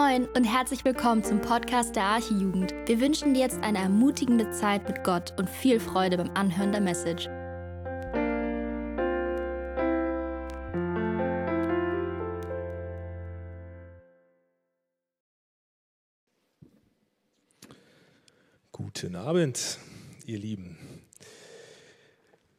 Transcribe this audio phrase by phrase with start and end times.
[0.00, 2.72] Moin und herzlich willkommen zum Podcast der Archijugend.
[2.86, 6.80] Wir wünschen dir jetzt eine ermutigende Zeit mit Gott und viel Freude beim Anhören der
[6.80, 7.28] Message.
[18.72, 19.78] Guten Abend,
[20.24, 20.78] ihr Lieben.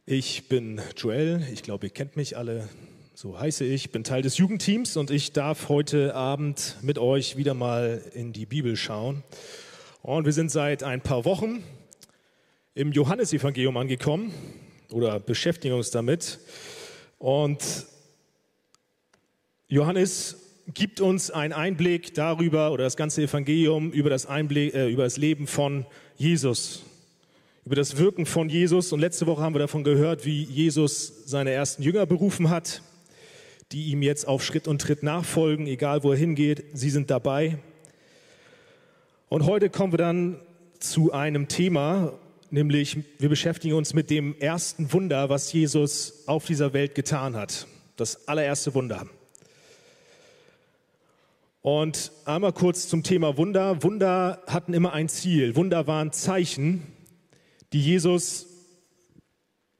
[0.06, 2.68] Ich bin Joel, ich glaube, ihr kennt mich alle
[3.14, 7.52] so heiße ich, bin Teil des Jugendteams und ich darf heute Abend mit euch wieder
[7.52, 9.22] mal in die Bibel schauen.
[10.00, 11.62] Und wir sind seit ein paar Wochen
[12.74, 14.32] im Johannesevangelium angekommen
[14.90, 16.38] oder beschäftigen uns damit.
[17.18, 17.62] Und
[19.68, 20.38] Johannes
[20.72, 25.18] gibt uns einen Einblick darüber oder das ganze Evangelium über das, Einblick, äh, über das
[25.18, 25.84] Leben von
[26.16, 26.82] Jesus,
[27.66, 28.90] über das Wirken von Jesus.
[28.90, 32.80] Und letzte Woche haben wir davon gehört, wie Jesus seine ersten Jünger berufen hat
[33.72, 36.64] die ihm jetzt auf Schritt und Tritt nachfolgen, egal wo er hingeht.
[36.74, 37.58] Sie sind dabei.
[39.28, 40.40] Und heute kommen wir dann
[40.78, 42.12] zu einem Thema,
[42.50, 47.66] nämlich wir beschäftigen uns mit dem ersten Wunder, was Jesus auf dieser Welt getan hat.
[47.96, 49.06] Das allererste Wunder.
[51.62, 53.82] Und einmal kurz zum Thema Wunder.
[53.82, 55.56] Wunder hatten immer ein Ziel.
[55.56, 56.82] Wunder waren Zeichen,
[57.72, 58.48] die Jesus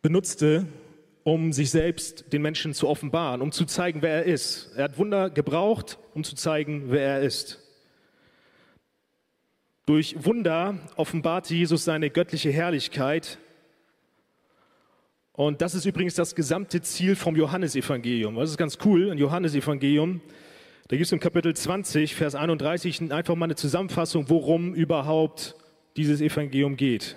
[0.01, 0.67] benutzte,
[1.25, 4.73] um sich selbst den Menschen zu offenbaren, um zu zeigen, wer er ist.
[4.77, 7.61] Er hat Wunder gebraucht, um zu zeigen, wer er ist.
[9.87, 13.39] Durch Wunder offenbarte Jesus seine göttliche Herrlichkeit.
[15.33, 18.37] Und das ist übrigens das gesamte Ziel vom Johannesevangelium.
[18.37, 20.21] Das ist ganz cool, ein Johannesevangelium.
[20.89, 25.57] Da gibt es im Kapitel 20, Vers 31 einfach mal eine Zusammenfassung, worum überhaupt
[25.97, 27.17] dieses Evangelium geht.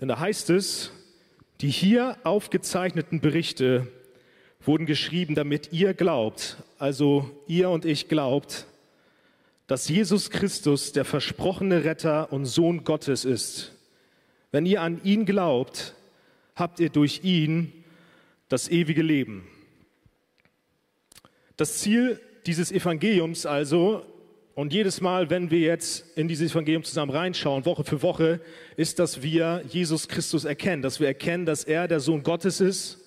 [0.00, 0.92] Denn da heißt es,
[1.60, 3.86] die hier aufgezeichneten Berichte
[4.60, 8.66] wurden geschrieben, damit ihr glaubt, also ihr und ich glaubt,
[9.66, 13.72] dass Jesus Christus der versprochene Retter und Sohn Gottes ist.
[14.52, 15.94] Wenn ihr an ihn glaubt,
[16.54, 17.72] habt ihr durch ihn
[18.48, 19.46] das ewige Leben.
[21.56, 24.04] Das Ziel dieses Evangeliums also
[24.56, 28.40] und jedes Mal, wenn wir jetzt in dieses Evangelium zusammen reinschauen, Woche für Woche,
[28.78, 32.98] ist, dass wir Jesus Christus erkennen, dass wir erkennen, dass er der Sohn Gottes ist,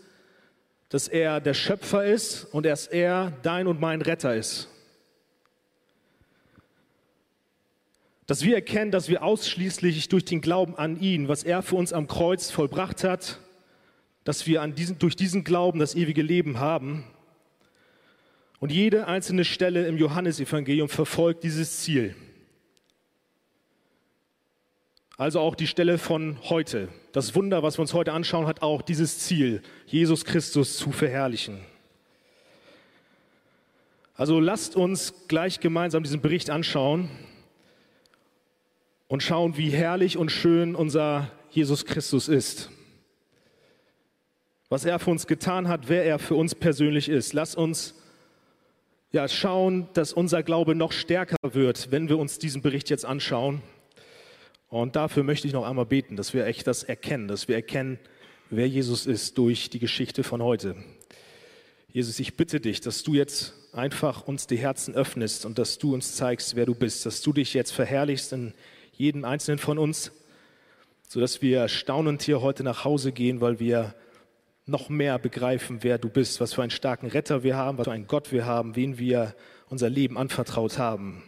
[0.90, 4.70] dass er der Schöpfer ist und dass er dein und mein Retter ist.
[8.28, 11.94] Dass wir erkennen, dass wir ausschließlich durch den Glauben an ihn, was er für uns
[11.94, 13.40] am Kreuz vollbracht hat,
[14.24, 17.06] dass wir diesen, durch diesen Glauben das ewige Leben haben
[18.59, 22.16] und jede einzelne Stelle im Johannesevangelium verfolgt dieses Ziel.
[25.18, 26.88] Also auch die Stelle von heute.
[27.12, 31.59] Das Wunder, was wir uns heute anschauen, hat auch dieses Ziel, Jesus Christus zu verherrlichen.
[34.16, 37.09] Also lasst uns gleich gemeinsam diesen Bericht anschauen
[39.08, 42.70] und schauen, wie herrlich und schön unser Jesus Christus ist.
[44.70, 47.34] Was er für uns getan hat, wer er für uns persönlich ist.
[47.34, 47.99] Lasst uns
[49.12, 53.62] ja, schauen, dass unser Glaube noch stärker wird, wenn wir uns diesen Bericht jetzt anschauen.
[54.68, 57.97] Und dafür möchte ich noch einmal beten, dass wir echt das erkennen, dass wir erkennen,
[58.52, 60.75] wer Jesus ist durch die Geschichte von heute.
[61.92, 65.96] Jesus, ich bitte dich, dass du jetzt einfach uns die Herzen öffnest und dass du
[65.96, 68.53] uns zeigst, wer du bist, dass du dich jetzt verherrlichst in
[68.91, 70.12] jedem einzelnen von uns,
[71.08, 73.96] sodass wir staunend hier heute nach Hause gehen, weil wir
[74.69, 77.91] noch mehr begreifen, wer du bist, was für einen starken Retter wir haben, was für
[77.91, 79.35] einen Gott wir haben, wen wir
[79.68, 81.24] unser Leben anvertraut haben,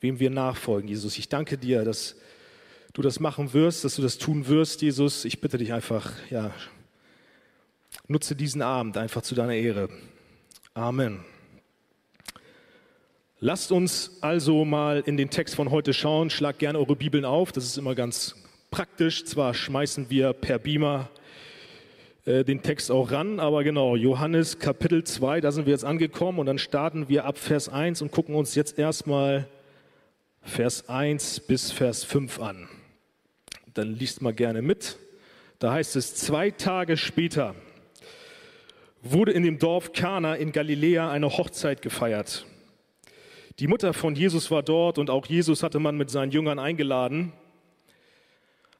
[0.00, 0.88] wem wir nachfolgen.
[0.88, 2.16] Jesus, ich danke dir, dass
[2.92, 5.24] du das machen wirst, dass du das tun wirst, Jesus.
[5.24, 6.50] Ich bitte dich einfach, ja,
[8.08, 9.88] nutze diesen Abend einfach zu deiner Ehre.
[10.74, 11.24] Amen.
[13.40, 16.30] Lasst uns also mal in den Text von heute schauen.
[16.30, 17.50] Schlag gerne eure Bibeln auf.
[17.50, 18.36] Das ist immer ganz
[18.70, 19.24] praktisch.
[19.24, 21.10] Zwar schmeißen wir per Beamer
[22.24, 26.38] äh, den Text auch ran, aber genau, Johannes Kapitel 2, da sind wir jetzt angekommen
[26.38, 29.48] und dann starten wir ab Vers 1 und gucken uns jetzt erstmal
[30.40, 32.68] Vers 1 bis Vers 5 an.
[33.74, 34.98] Dann liest mal gerne mit.
[35.58, 37.56] Da heißt es, zwei Tage später
[39.02, 42.46] wurde in dem Dorf Kana in Galiläa eine Hochzeit gefeiert.
[43.58, 47.32] Die Mutter von Jesus war dort und auch Jesus hatte man mit seinen Jüngern eingeladen.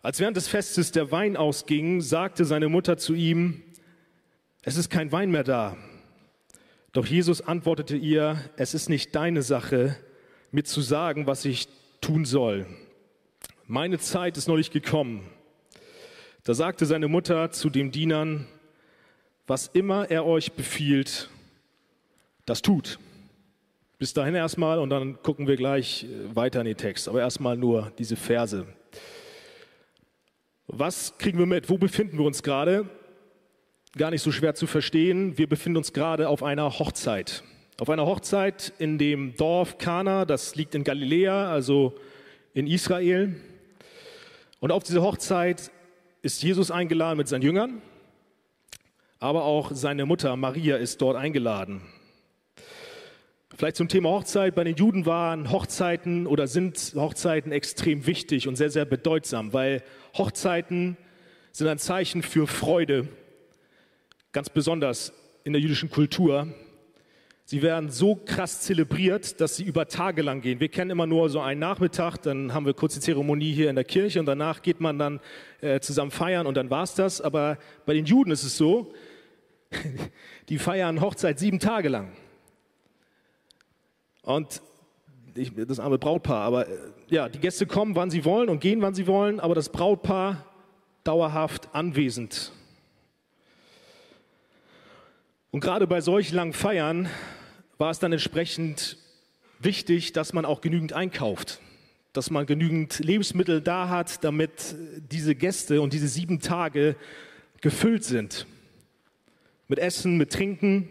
[0.03, 3.63] Als während des Festes der Wein ausging, sagte seine Mutter zu ihm,
[4.63, 5.77] es ist kein Wein mehr da.
[6.91, 9.97] Doch Jesus antwortete ihr, es ist nicht deine Sache,
[10.51, 11.69] mir zu sagen, was ich
[12.01, 12.67] tun soll.
[13.69, 15.31] Meine Zeit ist noch nicht gekommen.
[16.43, 18.49] Da sagte seine Mutter zu den Dienern,
[19.47, 21.31] was immer er euch befiehlt,
[22.45, 22.99] das tut.
[23.99, 27.09] Bis dahin erstmal und dann gucken wir gleich äh, weiter in den Text.
[27.09, 28.67] Aber erstmal nur diese Verse.
[30.75, 31.69] Was kriegen wir mit?
[31.69, 32.89] Wo befinden wir uns gerade?
[33.95, 35.37] Gar nicht so schwer zu verstehen.
[35.37, 37.45] Wir befinden uns gerade auf einer Hochzeit.
[37.79, 41.95] Auf einer Hochzeit in dem Dorf Kana, das liegt in Galiläa, also
[42.55, 43.37] in Israel.
[44.61, 45.71] Und auf diese Hochzeit
[46.23, 47.83] ist Jesus eingeladen mit seinen Jüngern,
[49.19, 51.83] aber auch seine Mutter Maria ist dort eingeladen.
[53.55, 54.55] Vielleicht zum Thema Hochzeit.
[54.55, 59.83] Bei den Juden waren Hochzeiten oder sind Hochzeiten extrem wichtig und sehr, sehr bedeutsam, weil
[60.15, 60.97] Hochzeiten
[61.53, 63.09] sind ein Zeichen für Freude,
[64.33, 65.13] ganz besonders
[65.45, 66.49] in der jüdischen Kultur.
[67.45, 70.61] Sie werden so krass zelebriert, dass sie über Tage lang gehen.
[70.61, 73.75] Wir kennen immer nur so einen Nachmittag, dann haben wir kurz die Zeremonie hier in
[73.75, 75.21] der Kirche und danach geht man dann
[75.61, 77.21] äh, zusammen feiern und dann war's das.
[77.21, 78.93] Aber bei den Juden ist es so,
[80.49, 82.13] die feiern Hochzeit sieben Tage lang.
[84.23, 84.63] Und
[85.35, 86.73] ich, das arme Brautpaar, aber äh,
[87.09, 90.47] ja, die Gäste kommen, wann sie wollen und gehen, wann sie wollen, aber das Brautpaar
[91.05, 92.53] dauerhaft anwesend.
[95.51, 97.09] Und gerade bei solch langen Feiern
[97.79, 98.97] war es dann entsprechend
[99.59, 101.61] wichtig, dass man auch genügend einkauft,
[102.13, 104.75] dass man genügend Lebensmittel da hat, damit
[105.11, 106.97] diese Gäste und diese sieben Tage
[107.61, 108.47] gefüllt sind.
[109.69, 110.89] Mit Essen, mit Trinken,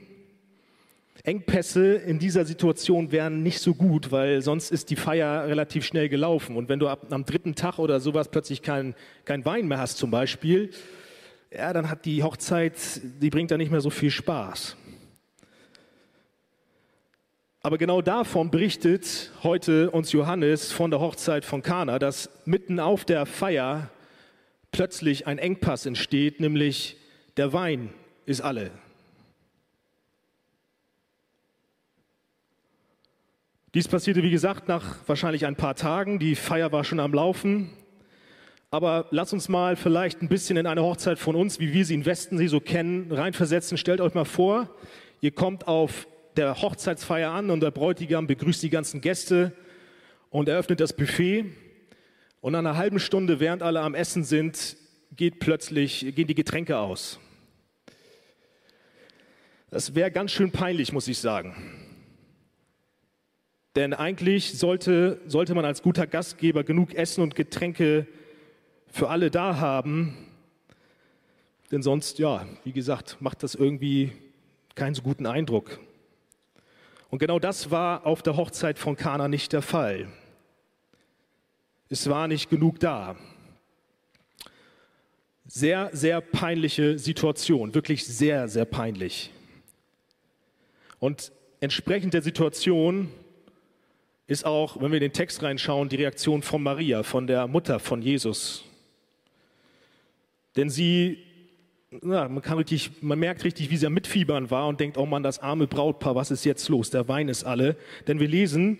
[1.23, 6.09] Engpässe in dieser Situation wären nicht so gut, weil sonst ist die Feier relativ schnell
[6.09, 6.55] gelaufen.
[6.55, 9.97] Und wenn du ab, am dritten Tag oder sowas plötzlich kein, kein Wein mehr hast
[9.97, 10.71] zum Beispiel,
[11.53, 12.75] ja, dann hat die Hochzeit,
[13.21, 14.77] die bringt da nicht mehr so viel Spaß.
[17.61, 23.05] Aber genau davon berichtet heute uns Johannes von der Hochzeit von Kana, dass mitten auf
[23.05, 23.91] der Feier
[24.71, 26.97] plötzlich ein Engpass entsteht, nämlich
[27.37, 27.93] der Wein
[28.25, 28.71] ist alle.
[33.73, 36.19] Dies passierte, wie gesagt, nach wahrscheinlich ein paar Tagen.
[36.19, 37.69] Die Feier war schon am Laufen.
[38.69, 41.93] Aber lass uns mal vielleicht ein bisschen in eine Hochzeit von uns, wie wir sie
[41.93, 43.77] im Westen sie so kennen, reinversetzen.
[43.77, 44.69] Stellt euch mal vor,
[45.21, 49.53] ihr kommt auf der Hochzeitsfeier an und der Bräutigam begrüßt die ganzen Gäste
[50.29, 51.45] und eröffnet das Buffet.
[52.41, 54.75] Und nach einer halben Stunde, während alle am Essen sind,
[55.15, 57.21] geht plötzlich, gehen die Getränke aus.
[59.69, 61.80] Das wäre ganz schön peinlich, muss ich sagen.
[63.75, 68.05] Denn eigentlich sollte, sollte man als guter Gastgeber genug Essen und Getränke
[68.87, 70.27] für alle da haben.
[71.71, 74.11] Denn sonst, ja, wie gesagt, macht das irgendwie
[74.75, 75.79] keinen so guten Eindruck.
[77.09, 80.07] Und genau das war auf der Hochzeit von Kana nicht der Fall.
[81.89, 83.15] Es war nicht genug da.
[85.45, 89.31] Sehr, sehr peinliche Situation, wirklich sehr, sehr peinlich.
[90.99, 93.11] Und entsprechend der Situation
[94.31, 97.79] ist auch, wenn wir in den Text reinschauen, die Reaktion von Maria, von der Mutter
[97.79, 98.63] von Jesus.
[100.55, 101.17] Denn sie,
[101.89, 105.05] na, man, kann richtig, man merkt richtig, wie sie am Mitfiebern war und denkt, oh
[105.05, 106.89] Mann, das arme Brautpaar, was ist jetzt los?
[106.89, 107.75] Der Wein ist alle.
[108.07, 108.79] Denn wir lesen,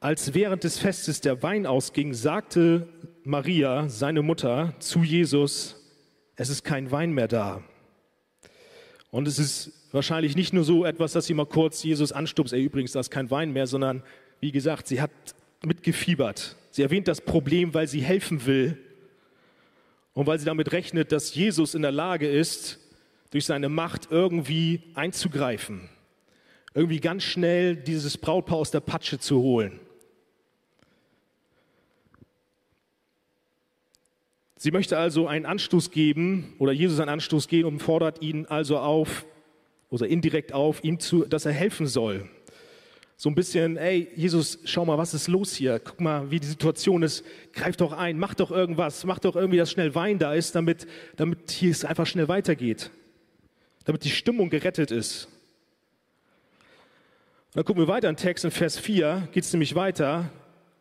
[0.00, 2.86] als während des Festes der Wein ausging, sagte
[3.24, 5.76] Maria, seine Mutter, zu Jesus,
[6.36, 7.62] es ist kein Wein mehr da.
[9.10, 12.62] Und es ist wahrscheinlich nicht nur so etwas, dass sie mal kurz Jesus anstupst, ey,
[12.62, 14.02] übrigens, da ist kein Wein mehr, sondern
[14.44, 15.10] wie gesagt, sie hat
[15.64, 16.56] mitgefiebert.
[16.70, 18.76] Sie erwähnt das Problem, weil sie helfen will
[20.12, 22.78] und weil sie damit rechnet, dass Jesus in der Lage ist,
[23.30, 25.88] durch seine Macht irgendwie einzugreifen,
[26.74, 29.80] irgendwie ganz schnell dieses Brautpaar aus der Patsche zu holen.
[34.58, 38.76] Sie möchte also einen Anstoß geben oder Jesus einen Anstoß geben und fordert ihn also
[38.76, 39.24] auf
[39.88, 42.28] oder indirekt auf, ihm zu, dass er helfen soll
[43.16, 45.78] so ein bisschen, ey, Jesus, schau mal, was ist los hier?
[45.78, 47.24] Guck mal, wie die Situation ist.
[47.52, 50.86] Greif doch ein, mach doch irgendwas, mach doch irgendwie, dass schnell Wein da ist, damit,
[51.16, 52.90] damit hier es einfach schnell weitergeht.
[53.84, 55.26] Damit die Stimmung gerettet ist.
[57.54, 60.30] Und dann gucken wir weiter in Text, in Vers 4 geht es nämlich weiter,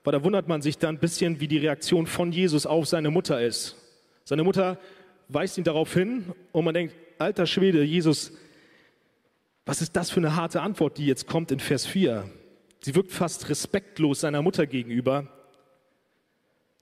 [0.04, 3.12] weil da wundert man sich dann ein bisschen, wie die Reaktion von Jesus auf seine
[3.12, 3.78] Mutter ist.
[4.24, 4.80] Seine Mutter
[5.30, 8.34] weist ihn darauf hin und man denkt, alter Schwede, Jesus,
[9.66, 12.30] was ist das für eine harte Antwort, die jetzt kommt in Vers 4?
[12.82, 15.28] Sie wirkt fast respektlos seiner Mutter gegenüber,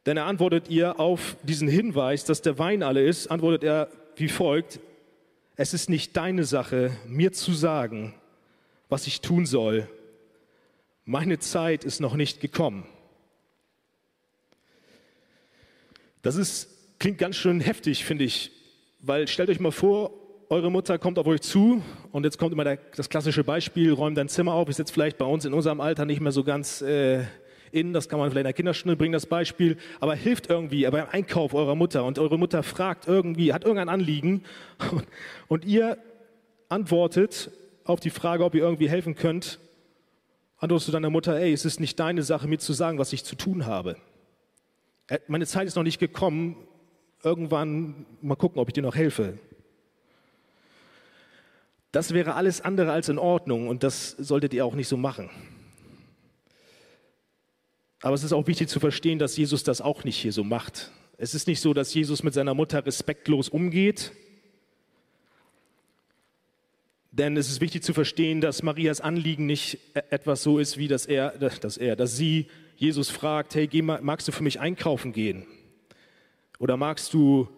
[0.05, 4.29] denn er antwortet ihr auf diesen Hinweis, dass der Wein alle ist, antwortet er wie
[4.29, 4.79] folgt,
[5.55, 8.15] es ist nicht deine Sache, mir zu sagen,
[8.89, 9.87] was ich tun soll.
[11.05, 12.87] Meine Zeit ist noch nicht gekommen.
[16.23, 16.67] Das ist,
[16.99, 18.51] klingt ganz schön heftig, finde ich,
[18.99, 20.11] weil stellt euch mal vor,
[20.51, 21.81] eure Mutter kommt auf euch zu
[22.11, 25.17] und jetzt kommt immer der, das klassische Beispiel, räum dein Zimmer auf, ist jetzt vielleicht
[25.17, 27.23] bei uns in unserem Alter nicht mehr so ganz äh,
[27.71, 31.07] in, das kann man vielleicht in der Kinderstunde bringen, das Beispiel, aber hilft irgendwie beim
[31.09, 34.43] Einkauf eurer Mutter und eure Mutter fragt irgendwie, hat irgendein Anliegen
[34.91, 35.05] und,
[35.47, 35.97] und ihr
[36.67, 37.49] antwortet
[37.85, 39.57] auf die Frage, ob ihr irgendwie helfen könnt,
[40.57, 43.23] antwortest du deiner Mutter, ey, es ist nicht deine Sache, mir zu sagen, was ich
[43.23, 43.95] zu tun habe.
[45.07, 46.57] Äh, meine Zeit ist noch nicht gekommen,
[47.23, 49.39] irgendwann mal gucken, ob ich dir noch helfe.
[51.91, 55.29] Das wäre alles andere als in Ordnung und das solltet ihr auch nicht so machen.
[58.01, 60.91] Aber es ist auch wichtig zu verstehen, dass Jesus das auch nicht hier so macht.
[61.17, 64.11] Es ist nicht so, dass Jesus mit seiner Mutter respektlos umgeht.
[67.11, 70.87] Denn es ist wichtig zu verstehen, dass Marias Anliegen nicht e-, etwas so ist, wie
[70.87, 75.45] dass er, dass er, dass sie Jesus fragt, hey, magst du für mich einkaufen gehen?
[76.57, 77.49] Oder magst du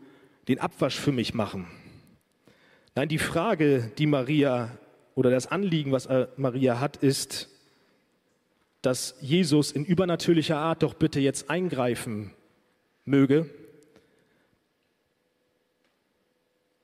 [0.47, 1.67] den Abwasch für mich machen?
[2.95, 4.77] Nein, die Frage, die Maria
[5.15, 7.49] oder das Anliegen, was äh, Maria hat, ist,
[8.83, 12.31] dass Jesus in übernatürlicher Art doch bitte jetzt eingreifen
[13.05, 13.49] möge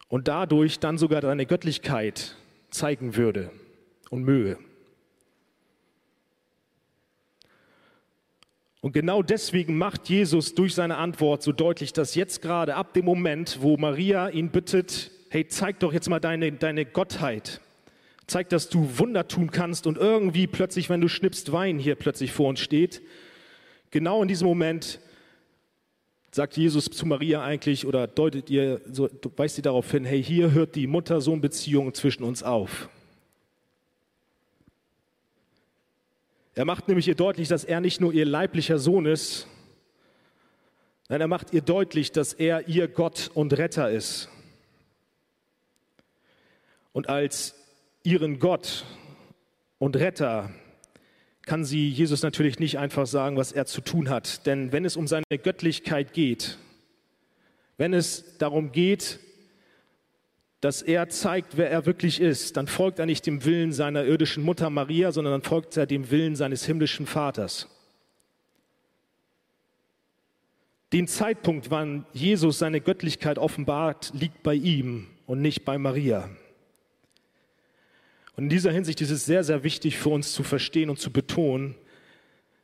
[0.07, 2.35] und dadurch dann sogar seine Göttlichkeit
[2.71, 3.51] zeigen würde
[4.09, 4.57] und möge.
[8.81, 13.05] Und genau deswegen macht Jesus durch seine Antwort so deutlich, dass jetzt gerade ab dem
[13.05, 17.61] Moment, wo Maria ihn bittet, hey, zeig doch jetzt mal deine, deine Gottheit.
[18.27, 22.31] Zeig, dass du Wunder tun kannst und irgendwie plötzlich, wenn du schnippst, Wein hier plötzlich
[22.31, 23.01] vor uns steht.
[23.91, 24.99] Genau in diesem Moment
[26.31, 30.51] sagt Jesus zu Maria eigentlich oder deutet ihr, so, weist sie darauf hin, hey, hier
[30.51, 32.87] hört die Mutter-Sohn-Beziehung zwischen uns auf.
[36.53, 39.47] Er macht nämlich ihr deutlich, dass er nicht nur ihr leiblicher Sohn ist,
[41.07, 44.29] nein, er macht ihr deutlich, dass er ihr Gott und Retter ist
[46.91, 47.55] und als
[48.03, 48.85] ihren Gott
[49.77, 50.51] und Retter
[51.43, 54.45] kann sie Jesus natürlich nicht einfach sagen, was er zu tun hat.
[54.45, 56.57] Denn wenn es um seine Göttlichkeit geht,
[57.77, 59.19] wenn es darum geht,
[60.61, 64.43] dass er zeigt, wer er wirklich ist, dann folgt er nicht dem Willen seiner irdischen
[64.43, 67.67] Mutter Maria, sondern dann folgt er dem Willen seines himmlischen Vaters.
[70.91, 76.29] Den Zeitpunkt, wann Jesus seine Göttlichkeit offenbart, liegt bei ihm und nicht bei Maria.
[78.39, 81.11] Und in dieser Hinsicht ist es sehr, sehr wichtig für uns zu verstehen und zu
[81.11, 81.75] betonen,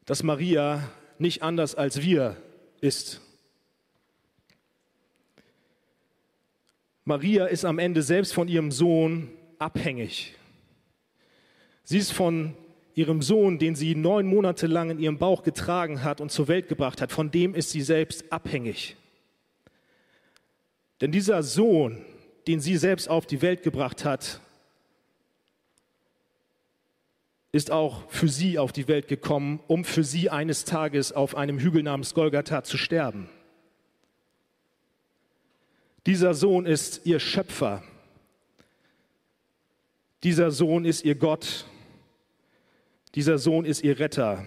[0.05, 0.89] dass Maria
[1.19, 2.37] nicht anders als wir
[2.79, 3.19] ist.
[7.03, 9.29] Maria ist am Ende selbst von ihrem Sohn
[9.59, 10.35] abhängig.
[11.83, 12.53] Sie ist von
[12.93, 16.69] ihrem Sohn, den sie neun Monate lang in ihrem Bauch getragen hat und zur Welt
[16.69, 18.95] gebracht hat, von dem ist sie selbst abhängig.
[21.01, 22.05] Denn dieser Sohn,
[22.47, 24.39] den sie selbst auf die Welt gebracht hat,
[27.55, 31.57] ist auch für sie auf die Welt gekommen, um für sie eines Tages auf einem
[31.57, 33.29] Hügel namens Golgatha zu sterben.
[36.05, 37.81] Dieser Sohn ist ihr Schöpfer.
[40.23, 41.65] Dieser Sohn ist ihr Gott.
[43.15, 44.45] Dieser Sohn ist ihr Retter.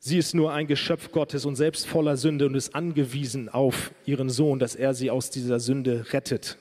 [0.00, 4.28] Sie ist nur ein Geschöpf Gottes und selbst voller Sünde und ist angewiesen auf ihren
[4.28, 6.58] Sohn, dass er sie aus dieser Sünde rettet.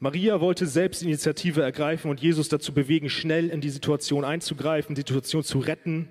[0.00, 5.00] Maria wollte selbst Initiative ergreifen und Jesus dazu bewegen, schnell in die Situation einzugreifen, die
[5.00, 6.08] Situation zu retten.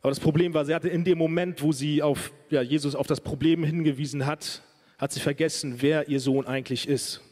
[0.00, 3.06] Aber das Problem war, sie hatte in dem Moment, wo sie auf ja, Jesus auf
[3.06, 4.62] das Problem hingewiesen hat,
[4.98, 7.22] hat sie vergessen, wer ihr Sohn eigentlich ist.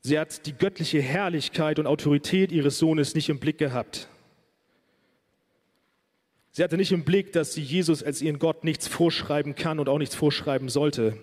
[0.00, 4.08] Sie hat die göttliche Herrlichkeit und Autorität ihres Sohnes nicht im Blick gehabt.
[6.52, 9.88] Sie hatte nicht im Blick, dass sie Jesus als ihren Gott nichts vorschreiben kann und
[9.88, 11.18] auch nichts vorschreiben sollte.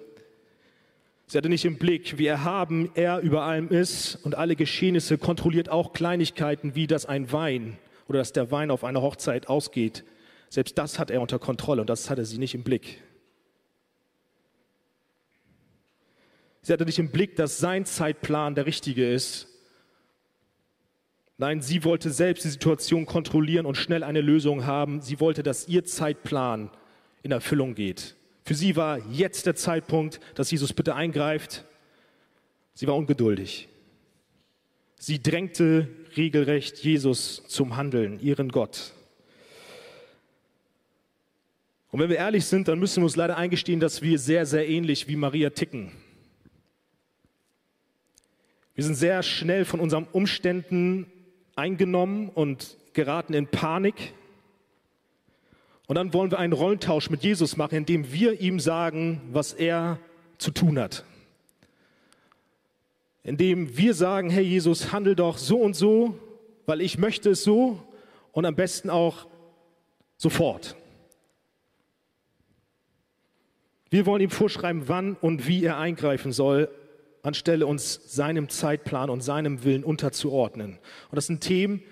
[1.28, 5.70] Sie hatte nicht im Blick, wie erhaben er über allem ist und alle Geschehnisse kontrolliert
[5.70, 7.78] auch Kleinigkeiten, wie dass ein Wein
[8.08, 10.04] oder dass der Wein auf einer Hochzeit ausgeht.
[10.50, 13.02] Selbst das hat er unter Kontrolle und das hatte sie nicht im Blick.
[16.62, 19.48] Sie hatte nicht im Blick, dass sein Zeitplan der richtige ist.
[21.38, 25.02] Nein, sie wollte selbst die Situation kontrollieren und schnell eine Lösung haben.
[25.02, 26.72] Sie wollte, dass ihr Zeitplan
[27.24, 28.16] in Erfüllung geht.
[28.46, 31.66] Für sie war jetzt der Zeitpunkt, dass Jesus bitte eingreift.
[32.76, 33.68] Sie war ungeduldig.
[34.98, 38.94] Sie drängte regelrecht Jesus zum Handeln, ihren Gott.
[41.90, 44.68] Und wenn wir ehrlich sind, dann müssen wir uns leider eingestehen, dass wir sehr, sehr
[44.70, 45.92] ähnlich wie Maria ticken.
[48.76, 51.12] Wir sind sehr schnell von unseren Umständen
[51.56, 54.14] eingenommen und geraten in Panik.
[55.88, 60.00] Und dann wollen wir einen Rollentausch mit Jesus machen, indem wir ihm sagen, was er
[60.38, 61.06] zu tun hat.
[63.24, 66.20] Indem wir sagen, hey Jesus, handel doch so und so,
[66.66, 67.80] weil ich möchte es so
[68.32, 69.28] und am besten auch
[70.18, 70.76] sofort.
[73.90, 76.70] Wir wollen ihm vorschreiben, wann und wie er eingreifen soll,
[77.22, 80.80] anstelle uns seinem Zeitplan und seinem Willen unterzuordnen.
[81.10, 81.84] Und das sind Themen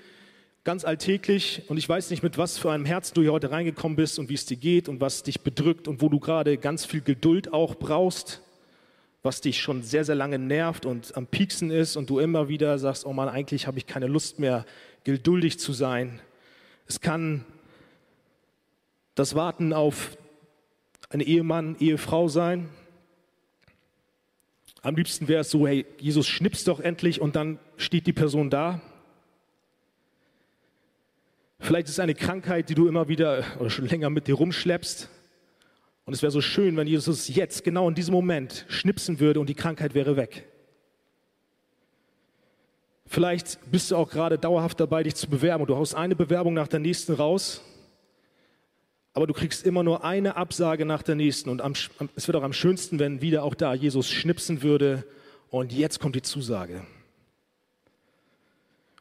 [0.63, 3.98] ganz alltäglich und ich weiß nicht, mit was für einem Herz du hier heute reingekommen
[3.98, 6.86] bist und wie es dir geht und was dich bedrückt und wo du gerade ganz
[6.86, 8.41] viel Geduld auch brauchst,
[9.24, 12.79] was dich schon sehr, sehr lange nervt und am Pieksen ist und du immer wieder
[12.79, 14.65] sagst, oh Mann, eigentlich habe ich keine Lust mehr,
[15.03, 16.22] geduldig zu sein.
[16.88, 17.43] Es kann
[19.15, 20.17] das Warten auf
[21.10, 22.70] eine Ehemann, Ehefrau sein,
[24.82, 28.50] am liebsten wäre es so, hey, Jesus schnippst doch endlich und dann steht die Person
[28.50, 28.82] da.
[31.63, 35.10] Vielleicht ist es eine Krankheit, die du immer wieder oder schon länger mit dir rumschleppst.
[36.05, 39.48] Und es wäre so schön, wenn Jesus jetzt, genau in diesem Moment, schnipsen würde und
[39.48, 40.46] die Krankheit wäre weg.
[43.08, 46.53] Vielleicht bist du auch gerade dauerhaft dabei, dich zu bewerben und du haust eine Bewerbung
[46.53, 47.63] nach der nächsten raus
[49.13, 51.50] aber du kriegst immer nur eine Absage nach der nächsten.
[51.50, 51.74] Und am,
[52.15, 55.05] es wird auch am schönsten, wenn wieder auch da Jesus schnipsen würde
[55.50, 56.86] und jetzt kommt die Zusage.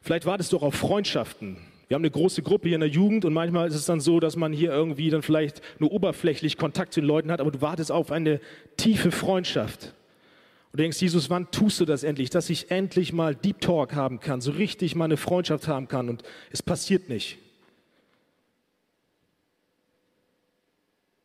[0.01, 1.57] Vielleicht wartest du auch auf Freundschaften.
[1.93, 4.19] Wir haben eine große Gruppe hier in der Jugend und manchmal ist es dann so,
[4.19, 7.61] dass man hier irgendwie dann vielleicht nur oberflächlich Kontakt zu den Leuten hat, aber du
[7.61, 8.39] wartest auf eine
[8.77, 9.93] tiefe Freundschaft.
[10.71, 13.93] Und du denkst, Jesus, wann tust du das endlich, dass ich endlich mal Deep Talk
[13.93, 17.37] haben kann, so richtig mal eine Freundschaft haben kann und es passiert nicht.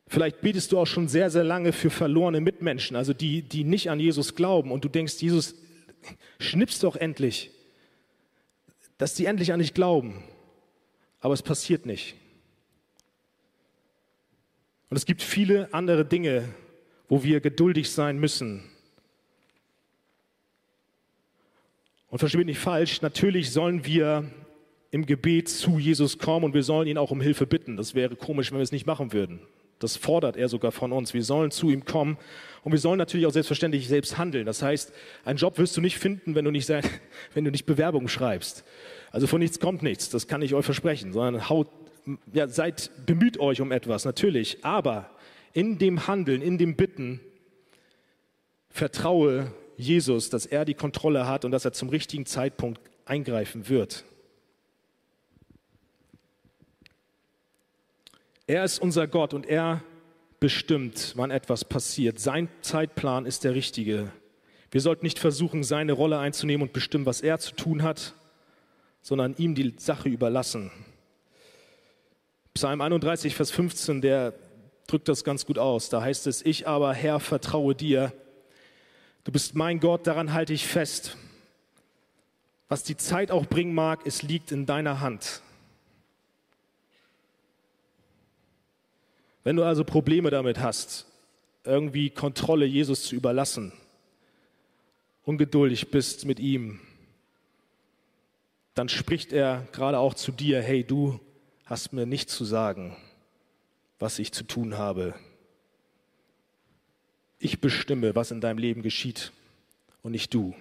[0.05, 3.89] Vielleicht betest du auch schon sehr, sehr lange für verlorene Mitmenschen, also die, die nicht
[3.89, 4.71] an Jesus glauben.
[4.71, 5.55] Und du denkst, Jesus,
[6.39, 7.49] schnippst doch endlich,
[8.99, 10.23] dass die endlich an dich glauben.
[11.19, 12.15] Aber es passiert nicht.
[14.89, 16.49] Und es gibt viele andere Dinge,
[17.07, 18.63] wo wir geduldig sein müssen.
[22.09, 24.29] Und verstehe mich nicht falsch, natürlich sollen wir
[24.91, 27.77] im Gebet zu Jesus kommen und wir sollen ihn auch um Hilfe bitten.
[27.77, 29.39] Das wäre komisch, wenn wir es nicht machen würden.
[29.77, 31.13] Das fordert er sogar von uns.
[31.13, 32.17] Wir sollen zu ihm kommen
[32.63, 34.45] und wir sollen natürlich auch selbstverständlich selbst handeln.
[34.45, 34.91] Das heißt,
[35.23, 36.69] einen Job wirst du nicht finden, wenn du nicht,
[37.33, 38.65] wenn du nicht Bewerbungen schreibst.
[39.11, 41.69] Also von nichts kommt nichts, das kann ich euch versprechen, sondern haut,
[42.33, 44.63] ja, seid bemüht euch um etwas, natürlich.
[44.63, 45.09] Aber
[45.53, 47.19] in dem Handeln, in dem Bitten,
[48.69, 54.03] vertraue Jesus, dass er die Kontrolle hat und dass er zum richtigen Zeitpunkt eingreifen wird.
[58.45, 59.83] Er ist unser Gott und er
[60.39, 62.19] bestimmt, wann etwas passiert.
[62.19, 64.11] Sein Zeitplan ist der richtige.
[64.71, 68.15] Wir sollten nicht versuchen, seine Rolle einzunehmen und bestimmen, was er zu tun hat,
[69.01, 70.71] sondern ihm die Sache überlassen.
[72.53, 74.33] Psalm 31, Vers 15, der
[74.87, 75.89] drückt das ganz gut aus.
[75.89, 78.11] Da heißt es, ich aber, Herr, vertraue dir.
[79.23, 81.15] Du bist mein Gott, daran halte ich fest.
[82.67, 85.41] Was die Zeit auch bringen mag, es liegt in deiner Hand.
[89.43, 91.07] Wenn du also Probleme damit hast,
[91.63, 93.71] irgendwie Kontrolle Jesus zu überlassen,
[95.23, 96.81] ungeduldig bist mit ihm,
[98.79, 101.19] dann spricht er gerade auch zu dir, hey, du
[101.65, 102.95] hast mir nicht zu sagen,
[103.99, 105.15] was ich zu tun habe.
[107.39, 109.33] Ich bestimme, was in deinem Leben geschieht
[110.01, 110.55] und nicht du.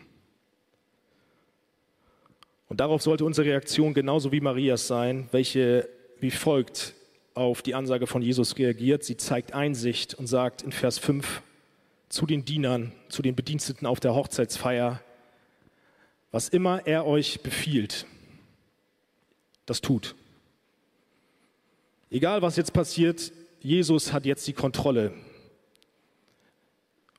[2.67, 6.95] Und darauf sollte unsere Reaktion genauso wie Marias sein, welche wie folgt
[7.35, 9.05] auf die Ansage von Jesus reagiert.
[9.05, 11.41] Sie zeigt Einsicht und sagt in Vers 5
[12.09, 15.01] zu den Dienern, zu den Bediensteten auf der Hochzeitsfeier,
[16.31, 18.07] was immer er euch befiehlt,
[19.67, 20.14] das tut.
[22.11, 25.12] Egal was jetzt passiert, Jesus hat jetzt die Kontrolle.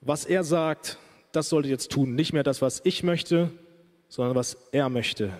[0.02, 0.98] Was er sagt,
[1.32, 2.15] das solltet ihr jetzt tun.
[2.15, 3.52] Nicht mehr das, was ich möchte,
[4.08, 5.34] sondern was er möchte.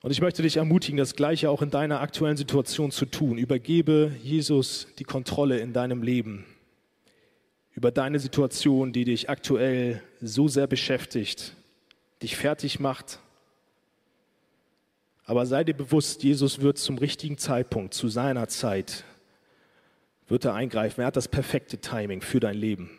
[0.00, 3.38] Und ich möchte dich ermutigen, das Gleiche auch in deiner aktuellen Situation zu tun.
[3.38, 6.44] Übergebe Jesus die Kontrolle in deinem Leben
[7.74, 11.56] über deine Situation, die dich aktuell so sehr beschäftigt,
[12.22, 13.18] dich fertig macht.
[15.24, 19.04] Aber sei dir bewusst, Jesus wird zum richtigen Zeitpunkt, zu seiner Zeit,
[20.28, 21.00] wird er eingreifen.
[21.00, 22.90] Er hat das perfekte Timing für dein Leben.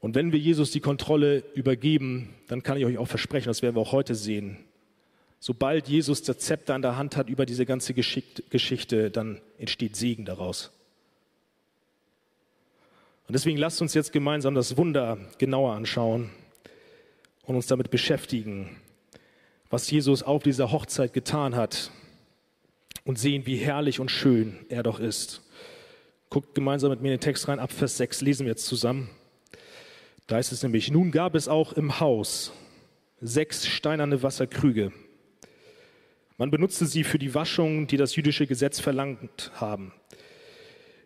[0.00, 3.76] Und wenn wir Jesus die Kontrolle übergeben, dann kann ich euch auch versprechen, das werden
[3.76, 4.58] wir auch heute sehen.
[5.38, 10.24] Sobald Jesus das Zepter in der Hand hat über diese ganze Geschichte, dann entsteht Segen
[10.24, 10.72] daraus.
[13.32, 16.28] Und deswegen lasst uns jetzt gemeinsam das Wunder genauer anschauen
[17.44, 18.76] und uns damit beschäftigen.
[19.70, 21.90] was Jesus auf dieser Hochzeit getan hat
[23.06, 25.40] und sehen, wie herrlich und schön er doch ist.
[26.28, 29.08] Guckt gemeinsam mit mir in den Text rein, ab Vers 6 lesen wir jetzt zusammen.
[30.26, 32.52] Da ist es nämlich, nun gab es auch im Haus
[33.22, 34.92] sechs steinerne Wasserkrüge.
[36.36, 39.94] Man benutzte sie für die Waschung, die das jüdische Gesetz verlangt haben.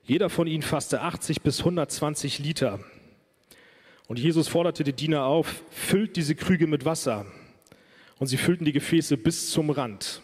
[0.07, 2.79] Jeder von ihnen fasste 80 bis 120 Liter.
[4.07, 7.27] Und Jesus forderte die Diener auf, füllt diese Krüge mit Wasser.
[8.19, 10.23] Und sie füllten die Gefäße bis zum Rand.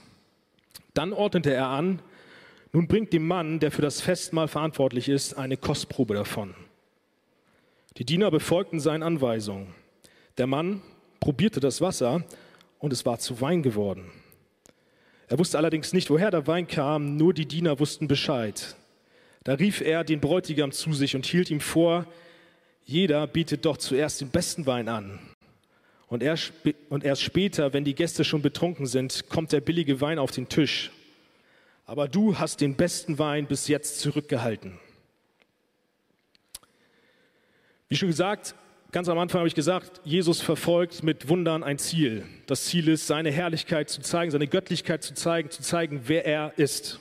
[0.94, 2.00] Dann ordnete er an,
[2.72, 6.54] nun bringt dem Mann, der für das Festmahl verantwortlich ist, eine Kostprobe davon.
[7.96, 9.74] Die Diener befolgten seine Anweisungen.
[10.38, 10.80] Der Mann
[11.18, 12.24] probierte das Wasser
[12.78, 14.12] und es war zu Wein geworden.
[15.26, 18.76] Er wusste allerdings nicht, woher der Wein kam, nur die Diener wussten Bescheid.
[19.44, 22.06] Da rief er den Bräutigam zu sich und hielt ihm vor,
[22.84, 25.18] jeder bietet doch zuerst den besten Wein an.
[26.08, 26.52] Und erst,
[26.90, 30.48] und erst später, wenn die Gäste schon betrunken sind, kommt der billige Wein auf den
[30.48, 30.90] Tisch.
[31.86, 34.78] Aber du hast den besten Wein bis jetzt zurückgehalten.
[37.88, 38.54] Wie schon gesagt,
[38.90, 42.24] ganz am Anfang habe ich gesagt, Jesus verfolgt mit Wundern ein Ziel.
[42.46, 46.52] Das Ziel ist, seine Herrlichkeit zu zeigen, seine Göttlichkeit zu zeigen, zu zeigen, wer er
[46.56, 47.00] ist.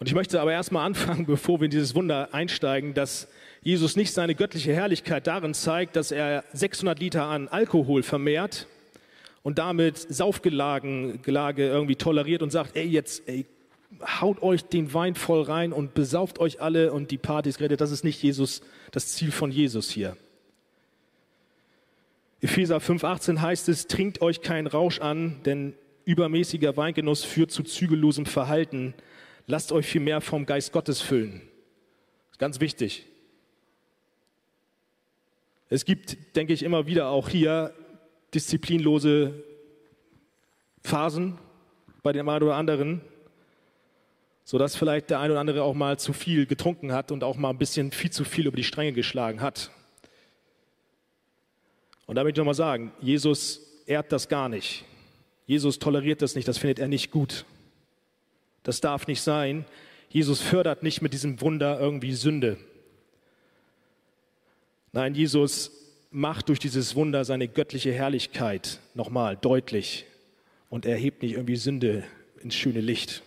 [0.00, 3.28] Und ich möchte aber erstmal anfangen, bevor wir in dieses Wunder einsteigen, dass
[3.62, 8.66] Jesus nicht seine göttliche Herrlichkeit darin zeigt, dass er 600 Liter an Alkohol vermehrt
[9.42, 13.44] und damit Saufgelage irgendwie toleriert und sagt, ey, jetzt, ey,
[14.22, 17.82] haut euch den Wein voll rein und besauft euch alle und die Partys redet.
[17.82, 20.16] Das ist nicht Jesus, das Ziel von Jesus hier.
[22.40, 25.74] Epheser 5,18 heißt es, trinkt euch keinen Rausch an, denn
[26.06, 28.94] übermäßiger Weingenuss führt zu zügellosem Verhalten.
[29.46, 31.42] Lasst euch vielmehr vom Geist Gottes füllen.
[32.38, 33.06] Ganz wichtig.
[35.68, 37.74] Es gibt, denke ich, immer wieder auch hier
[38.34, 39.44] disziplinlose
[40.82, 41.38] Phasen
[42.02, 43.02] bei dem einen oder anderen,
[44.44, 47.50] sodass vielleicht der eine oder andere auch mal zu viel getrunken hat und auch mal
[47.50, 49.70] ein bisschen viel zu viel über die Stränge geschlagen hat.
[52.06, 54.84] Und da möchte ich nochmal sagen, Jesus ehrt das gar nicht.
[55.46, 57.44] Jesus toleriert das nicht, das findet er nicht gut.
[58.62, 59.64] Das darf nicht sein.
[60.08, 62.58] Jesus fördert nicht mit diesem Wunder irgendwie Sünde.
[64.92, 65.70] Nein, Jesus
[66.10, 70.06] macht durch dieses Wunder seine göttliche Herrlichkeit nochmal deutlich
[70.68, 72.04] und erhebt nicht irgendwie Sünde
[72.42, 73.22] ins schöne Licht.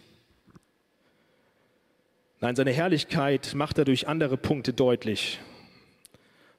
[2.42, 5.40] Nein, seine Herrlichkeit macht er durch andere Punkte deutlich.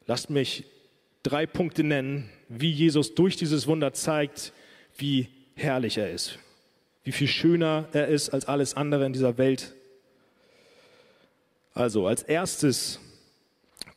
[0.07, 0.65] Lasst mich
[1.23, 4.55] drei Punkte nennen, wie Jesus durch dieses Wunder zeigt,
[4.97, 6.39] wie herrlich er ist,
[7.05, 9.75] wie viel schöner er ist als alles andere in dieser Welt.
[11.75, 12.99] Also als erstes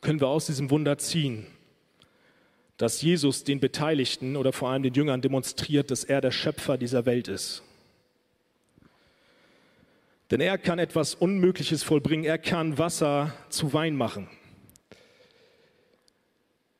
[0.00, 1.46] können wir aus diesem Wunder ziehen,
[2.76, 7.06] dass Jesus den Beteiligten oder vor allem den Jüngern demonstriert, dass er der Schöpfer dieser
[7.06, 7.62] Welt ist.
[10.30, 12.24] Denn er kann etwas Unmögliches vollbringen.
[12.24, 14.28] Er kann Wasser zu Wein machen.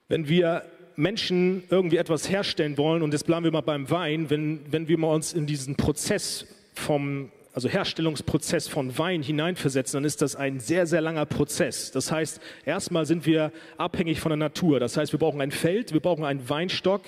[0.09, 4.61] Wenn wir Menschen irgendwie etwas herstellen wollen, und jetzt bleiben wir mal beim Wein, wenn,
[4.71, 10.23] wenn wir mal uns in diesen Prozess vom, also Herstellungsprozess von Wein hineinversetzen, dann ist
[10.23, 11.93] das ein sehr, sehr langer Prozess.
[11.93, 14.81] Das heißt, erstmal sind wir abhängig von der Natur.
[14.81, 17.03] Das heißt, wir brauchen ein Feld, wir brauchen einen Weinstock,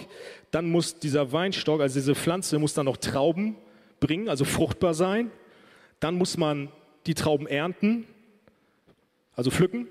[0.53, 3.57] dann muss dieser Weinstock, also diese Pflanze, muss dann noch Trauben
[3.98, 5.33] bringen, also fruchtbar sein.
[5.98, 6.68] Dann muss man
[7.07, 8.07] die Trauben ernten,
[9.35, 9.88] also pflücken.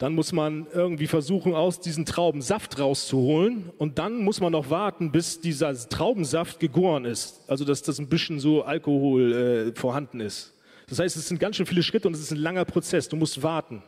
[0.00, 3.70] Dann muss man irgendwie versuchen, aus diesen Trauben Saft rauszuholen.
[3.76, 7.42] Und dann muss man noch warten, bis dieser Traubensaft gegoren ist.
[7.48, 9.32] Also, dass das ein bisschen so Alkohol
[9.74, 10.54] äh, vorhanden ist.
[10.88, 13.10] Das heißt, es sind ganz schön viele Schritte und es ist ein langer Prozess.
[13.10, 13.82] Du musst warten.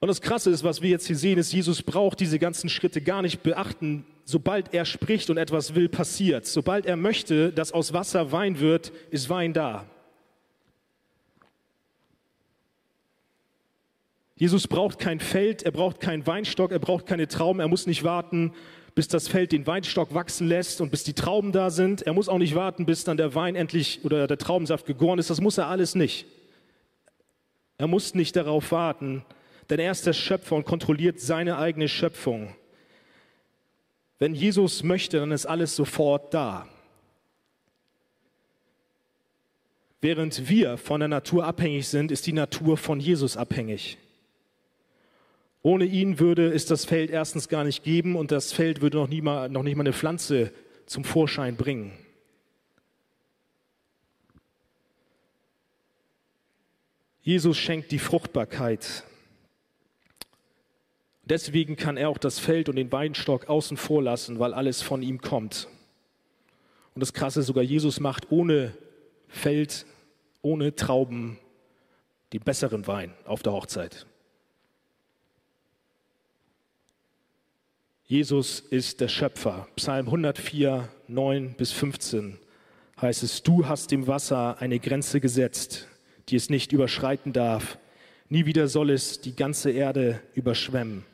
[0.00, 3.00] Und das Krasse ist, was wir jetzt hier sehen, ist, Jesus braucht diese ganzen Schritte
[3.00, 4.06] gar nicht beachten.
[4.24, 6.46] Sobald er spricht und etwas will, passiert.
[6.46, 9.86] Sobald er möchte, dass aus Wasser Wein wird, ist Wein da.
[14.38, 18.04] Jesus braucht kein Feld, er braucht keinen Weinstock, er braucht keine Trauben, er muss nicht
[18.04, 18.54] warten,
[18.94, 22.02] bis das Feld den Weinstock wachsen lässt und bis die Trauben da sind.
[22.02, 25.28] Er muss auch nicht warten, bis dann der Wein endlich oder der Traubensaft gegoren ist.
[25.28, 26.24] Das muss er alles nicht.
[27.78, 29.24] Er muss nicht darauf warten,
[29.70, 32.54] denn er ist der Schöpfer und kontrolliert seine eigene Schöpfung.
[34.20, 36.68] Wenn Jesus möchte, dann ist alles sofort da.
[40.00, 43.98] Während wir von der Natur abhängig sind, ist die Natur von Jesus abhängig.
[45.68, 49.06] Ohne ihn würde es das Feld erstens gar nicht geben und das Feld würde noch,
[49.06, 50.50] nie mal, noch nicht mal eine Pflanze
[50.86, 51.92] zum Vorschein bringen.
[57.20, 59.04] Jesus schenkt die Fruchtbarkeit.
[61.24, 65.02] Deswegen kann er auch das Feld und den Weinstock außen vor lassen, weil alles von
[65.02, 65.68] ihm kommt.
[66.94, 68.72] Und das Krasse, sogar Jesus macht ohne
[69.28, 69.84] Feld,
[70.40, 71.38] ohne Trauben
[72.32, 74.06] den besseren Wein auf der Hochzeit.
[78.10, 79.68] Jesus ist der Schöpfer.
[79.76, 82.38] Psalm 104, 9 bis 15
[82.98, 85.86] heißt es, du hast dem Wasser eine Grenze gesetzt,
[86.30, 87.76] die es nicht überschreiten darf.
[88.30, 91.04] Nie wieder soll es die ganze Erde überschwemmen.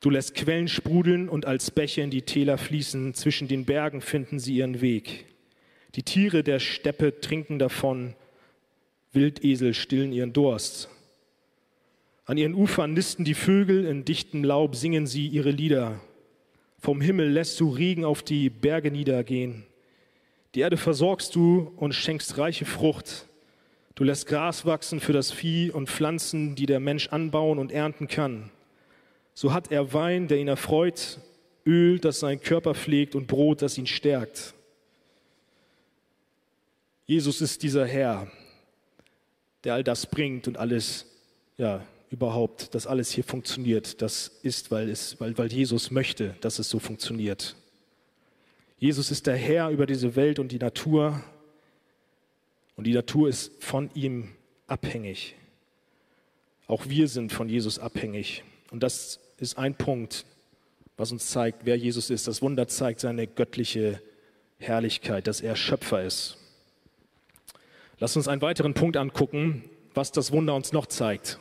[0.00, 3.14] Du lässt Quellen sprudeln und als Bäche in die Täler fließen.
[3.14, 5.26] Zwischen den Bergen finden sie ihren Weg.
[5.94, 8.16] Die Tiere der Steppe trinken davon.
[9.12, 10.88] Wildesel stillen ihren Durst.
[12.30, 16.00] An ihren Ufern nisten die Vögel, in dichtem Laub singen sie ihre Lieder.
[16.78, 19.66] Vom Himmel lässt du Regen auf die Berge niedergehen.
[20.54, 23.26] Die Erde versorgst du und schenkst reiche Frucht.
[23.96, 28.06] Du lässt Gras wachsen für das Vieh und Pflanzen, die der Mensch anbauen und ernten
[28.06, 28.52] kann.
[29.34, 31.18] So hat er Wein, der ihn erfreut,
[31.66, 34.54] Öl, das seinen Körper pflegt und Brot, das ihn stärkt.
[37.06, 38.30] Jesus ist dieser Herr,
[39.64, 41.06] der all das bringt und alles
[41.58, 44.02] ja, überhaupt, dass alles hier funktioniert.
[44.02, 47.56] Das ist, weil, es, weil, weil Jesus möchte, dass es so funktioniert.
[48.78, 51.22] Jesus ist der Herr über diese Welt und die Natur.
[52.76, 54.30] Und die Natur ist von ihm
[54.66, 55.36] abhängig.
[56.66, 58.42] Auch wir sind von Jesus abhängig.
[58.70, 60.24] Und das ist ein Punkt,
[60.96, 62.26] was uns zeigt, wer Jesus ist.
[62.26, 64.02] Das Wunder zeigt seine göttliche
[64.58, 66.36] Herrlichkeit, dass er Schöpfer ist.
[67.98, 71.38] Lass uns einen weiteren Punkt angucken, was das Wunder uns noch zeigt.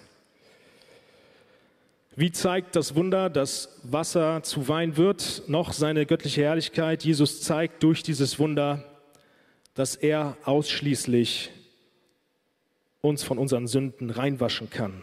[2.20, 7.06] Wie zeigt das Wunder, dass Wasser zu Wein wird, noch seine göttliche Herrlichkeit?
[7.06, 8.84] Jesus zeigt durch dieses Wunder,
[9.74, 11.50] dass er ausschließlich
[13.00, 15.02] uns von unseren Sünden reinwaschen kann.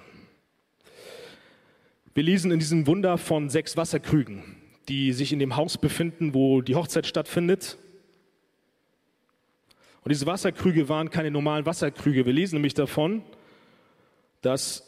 [2.13, 4.43] Wir lesen in diesem Wunder von sechs Wasserkrügen,
[4.91, 7.79] die sich in dem Haus befinden, wo die Hochzeit stattfindet.
[10.05, 12.27] Und diese Wasserkrüge waren keine normalen Wasserkrüge.
[12.27, 13.23] Wir lesen nämlich davon,
[14.43, 14.86] dass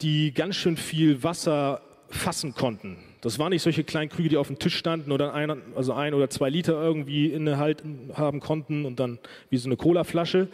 [0.00, 2.98] die ganz schön viel Wasser fassen konnten.
[3.20, 6.14] Das waren nicht solche kleinen Krüge, die auf dem Tisch standen oder ein, also ein
[6.14, 9.18] oder zwei Liter irgendwie innehalten haben konnten und dann
[9.50, 10.48] wie so eine Colaflasche.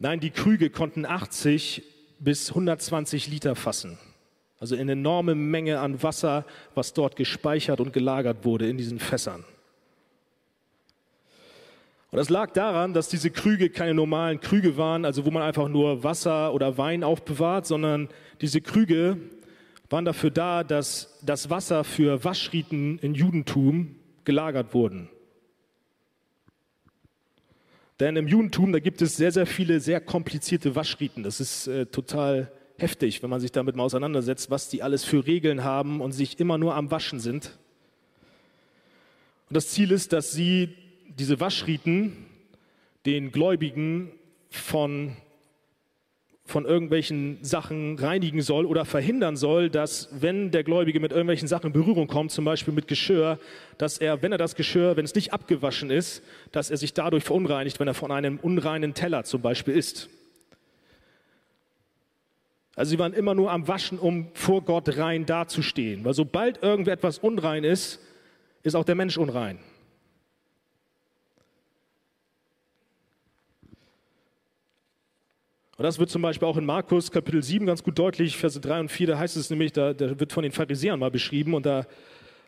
[0.00, 1.82] Nein, die Krüge konnten 80
[2.18, 3.98] bis 120 Liter fassen.
[4.58, 9.44] Also eine enorme Menge an Wasser, was dort gespeichert und gelagert wurde in diesen Fässern.
[12.14, 15.66] Und das lag daran, dass diese Krüge keine normalen Krüge waren, also wo man einfach
[15.66, 18.08] nur Wasser oder Wein aufbewahrt, sondern
[18.40, 19.16] diese Krüge
[19.90, 25.08] waren dafür da, dass das Wasser für Waschriten im Judentum gelagert wurden.
[27.98, 31.24] Denn im Judentum, da gibt es sehr, sehr viele sehr komplizierte Waschriten.
[31.24, 35.26] Das ist äh, total heftig, wenn man sich damit mal auseinandersetzt, was die alles für
[35.26, 37.58] Regeln haben und sich immer nur am Waschen sind.
[39.48, 40.76] Und das Ziel ist, dass sie
[41.08, 42.26] diese Waschriten
[43.06, 44.12] den Gläubigen
[44.50, 45.16] von,
[46.44, 51.68] von irgendwelchen Sachen reinigen soll oder verhindern soll, dass wenn der Gläubige mit irgendwelchen Sachen
[51.68, 53.38] in Berührung kommt, zum Beispiel mit Geschirr,
[53.78, 57.24] dass er, wenn er das Geschirr, wenn es nicht abgewaschen ist, dass er sich dadurch
[57.24, 60.08] verunreinigt, wenn er von einem unreinen Teller zum Beispiel isst.
[62.76, 66.04] Also sie waren immer nur am Waschen, um vor Gott rein dazustehen.
[66.04, 68.00] Weil sobald irgendetwas unrein ist,
[68.62, 69.60] ist auch der Mensch unrein.
[75.76, 78.80] Und das wird zum Beispiel auch in Markus Kapitel 7 ganz gut deutlich, Verse 3
[78.80, 81.66] und 4, da heißt es nämlich, da, da wird von den Pharisäern mal beschrieben und
[81.66, 81.84] da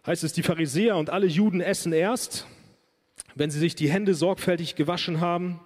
[0.07, 2.47] heißt es, die Pharisäer und alle Juden essen erst,
[3.35, 5.59] wenn sie sich die Hände sorgfältig gewaschen haben.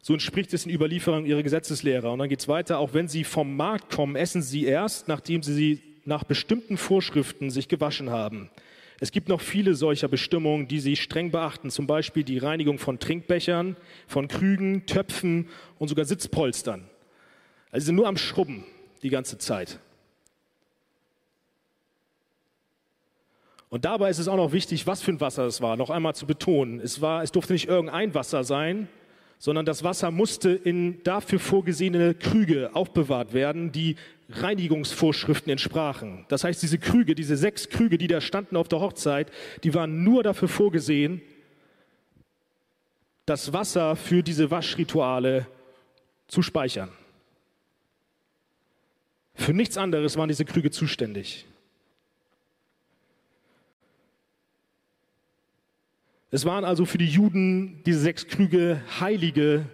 [0.00, 2.12] So entspricht es in Überlieferung ihrer Gesetzeslehrer.
[2.12, 5.42] Und dann geht es weiter, auch wenn sie vom Markt kommen, essen sie erst, nachdem
[5.42, 8.50] sie nach bestimmten Vorschriften sich gewaschen haben.
[9.04, 12.98] Es gibt noch viele solcher Bestimmungen, die Sie streng beachten, zum Beispiel die Reinigung von
[12.98, 16.88] Trinkbechern, von Krügen, Töpfen und sogar Sitzpolstern.
[17.70, 18.64] Also Sie sind nur am Schrubben
[19.02, 19.78] die ganze Zeit.
[23.68, 26.14] Und dabei ist es auch noch wichtig, was für ein Wasser es war, noch einmal
[26.14, 26.80] zu betonen.
[26.80, 28.88] Es, war, es durfte nicht irgendein Wasser sein,
[29.38, 33.96] sondern das Wasser musste in dafür vorgesehene Krüge aufbewahrt werden, die
[34.30, 36.24] Reinigungsvorschriften entsprachen.
[36.28, 39.30] Das heißt, diese Krüge, diese sechs Krüge, die da standen auf der Hochzeit,
[39.62, 41.22] die waren nur dafür vorgesehen,
[43.26, 45.46] das Wasser für diese Waschrituale
[46.28, 46.90] zu speichern.
[49.34, 51.46] Für nichts anderes waren diese Krüge zuständig.
[56.30, 59.66] Es waren also für die Juden diese sechs Krüge heilige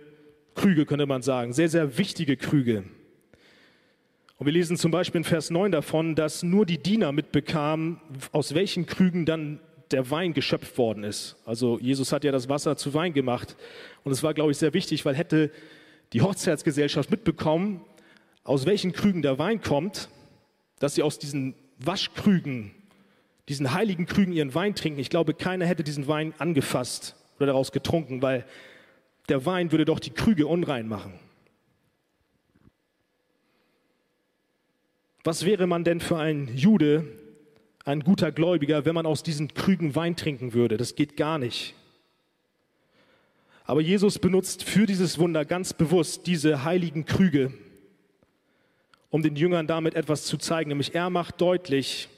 [0.54, 2.84] Krüge, könnte man sagen, sehr, sehr wichtige Krüge.
[4.40, 8.00] Und wir lesen zum Beispiel in Vers 9 davon, dass nur die Diener mitbekamen,
[8.32, 11.36] aus welchen Krügen dann der Wein geschöpft worden ist.
[11.44, 13.54] Also Jesus hat ja das Wasser zu Wein gemacht.
[14.02, 15.50] Und es war, glaube ich, sehr wichtig, weil hätte
[16.14, 17.82] die Hochzeitsgesellschaft mitbekommen,
[18.42, 20.08] aus welchen Krügen der Wein kommt,
[20.78, 22.70] dass sie aus diesen Waschkrügen,
[23.50, 25.00] diesen heiligen Krügen ihren Wein trinken.
[25.00, 28.46] Ich glaube, keiner hätte diesen Wein angefasst oder daraus getrunken, weil
[29.28, 31.12] der Wein würde doch die Krüge unrein machen.
[35.22, 37.04] Was wäre man denn für ein Jude,
[37.84, 40.76] ein guter Gläubiger, wenn man aus diesen Krügen Wein trinken würde?
[40.76, 41.74] Das geht gar nicht.
[43.64, 47.52] Aber Jesus benutzt für dieses Wunder ganz bewusst diese heiligen Krüge,
[49.10, 50.68] um den Jüngern damit etwas zu zeigen.
[50.70, 52.08] Nämlich er macht deutlich,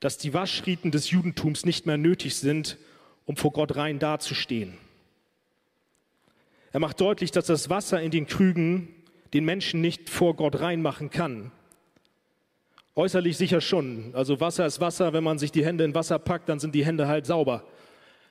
[0.00, 2.76] dass die Waschriten des Judentums nicht mehr nötig sind,
[3.24, 4.74] um vor Gott rein dazustehen.
[6.72, 8.88] Er macht deutlich, dass das Wasser in den Krügen
[9.32, 11.52] den Menschen nicht vor Gott reinmachen kann.
[12.94, 14.10] Äußerlich sicher schon.
[14.14, 15.12] Also Wasser ist Wasser.
[15.12, 17.64] Wenn man sich die Hände in Wasser packt, dann sind die Hände halt sauber.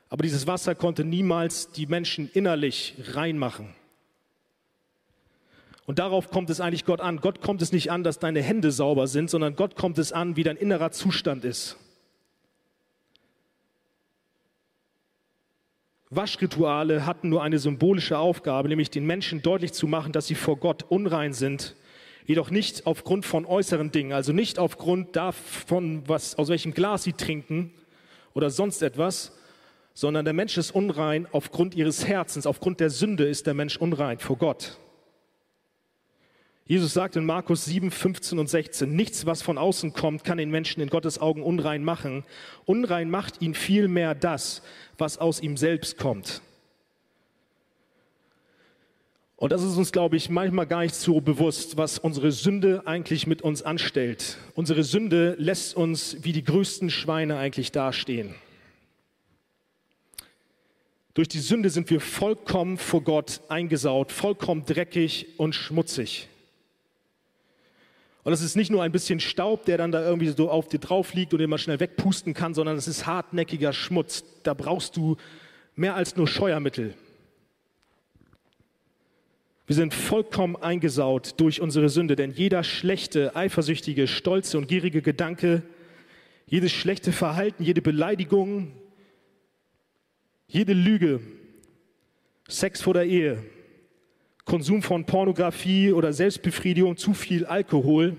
[0.09, 3.73] Aber dieses Wasser konnte niemals die Menschen innerlich reinmachen.
[5.85, 7.17] Und darauf kommt es eigentlich Gott an.
[7.17, 10.35] Gott kommt es nicht an, dass deine Hände sauber sind, sondern Gott kommt es an,
[10.35, 11.77] wie dein innerer Zustand ist.
[16.11, 20.57] Waschrituale hatten nur eine symbolische Aufgabe, nämlich den Menschen deutlich zu machen, dass sie vor
[20.57, 21.75] Gott unrein sind,
[22.25, 27.13] jedoch nicht aufgrund von äußeren Dingen, also nicht aufgrund davon, was, aus welchem Glas sie
[27.13, 27.71] trinken
[28.33, 29.37] oder sonst etwas,
[29.93, 34.19] sondern der Mensch ist unrein aufgrund ihres Herzens, aufgrund der Sünde ist der Mensch unrein
[34.19, 34.77] vor Gott.
[36.65, 40.51] Jesus sagt in Markus 7, 15 und 16, nichts, was von außen kommt, kann den
[40.51, 42.23] Menschen in Gottes Augen unrein machen.
[42.65, 44.61] Unrein macht ihn vielmehr das,
[44.97, 46.41] was aus ihm selbst kommt.
[49.41, 53.25] Und das ist uns, glaube ich, manchmal gar nicht so bewusst, was unsere Sünde eigentlich
[53.25, 54.37] mit uns anstellt.
[54.53, 58.35] Unsere Sünde lässt uns wie die größten Schweine eigentlich dastehen.
[61.15, 66.27] Durch die Sünde sind wir vollkommen vor Gott eingesaut, vollkommen dreckig und schmutzig.
[68.21, 70.79] Und es ist nicht nur ein bisschen Staub, der dann da irgendwie so auf dir
[70.79, 74.23] drauf liegt und den man schnell wegpusten kann, sondern es ist hartnäckiger Schmutz.
[74.43, 75.17] Da brauchst du
[75.75, 76.93] mehr als nur Scheuermittel.
[79.71, 85.63] Wir sind vollkommen eingesaut durch unsere Sünde, denn jeder schlechte, eifersüchtige, stolze und gierige Gedanke,
[86.45, 88.73] jedes schlechte Verhalten, jede Beleidigung,
[90.45, 91.21] jede Lüge,
[92.49, 93.45] Sex vor der Ehe,
[94.43, 98.17] Konsum von Pornografie oder Selbstbefriedigung, zu viel Alkohol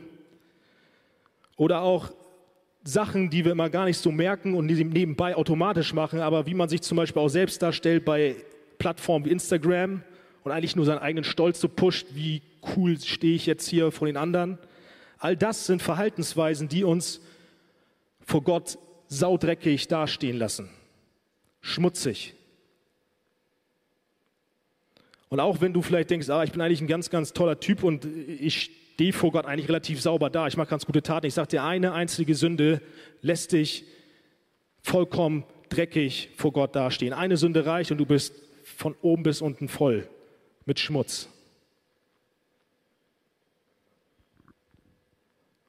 [1.56, 2.14] oder auch
[2.82, 6.54] Sachen, die wir immer gar nicht so merken und die nebenbei automatisch machen, aber wie
[6.54, 8.36] man sich zum Beispiel auch selbst darstellt bei
[8.78, 10.02] Plattformen wie Instagram
[10.44, 12.42] und eigentlich nur seinen eigenen Stolz so pusht, wie
[12.76, 14.58] cool stehe ich jetzt hier vor den anderen.
[15.18, 17.20] All das sind Verhaltensweisen, die uns
[18.20, 18.78] vor Gott
[19.08, 20.68] saudreckig dastehen lassen,
[21.60, 22.34] schmutzig.
[25.28, 27.82] Und auch wenn du vielleicht denkst, ah, ich bin eigentlich ein ganz, ganz toller Typ
[27.84, 31.26] und ich stehe vor Gott eigentlich relativ sauber da, ich mache ganz gute Taten.
[31.26, 32.82] Ich sage dir, eine einzige Sünde
[33.22, 33.84] lässt dich
[34.82, 37.12] vollkommen dreckig vor Gott dastehen.
[37.12, 40.06] Eine Sünde reicht und du bist von oben bis unten voll
[40.64, 41.28] mit Schmutz.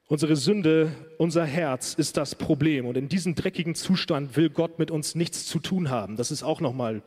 [0.06, 2.86] Unsere Sünde, unser Herz ist das Problem.
[2.86, 6.16] Und in diesem dreckigen Zustand will Gott mit uns nichts zu tun haben.
[6.16, 7.02] Das ist auch nochmal,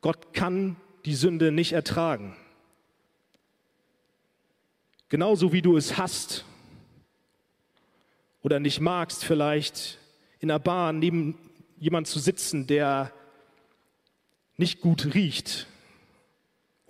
[0.00, 2.36] Gott kann die Sünde nicht ertragen.
[5.08, 6.44] Genauso wie du es hast
[8.42, 9.98] oder nicht magst, vielleicht
[10.38, 11.36] in der Bahn neben
[11.78, 13.12] jemand zu sitzen, der
[14.56, 15.66] nicht gut riecht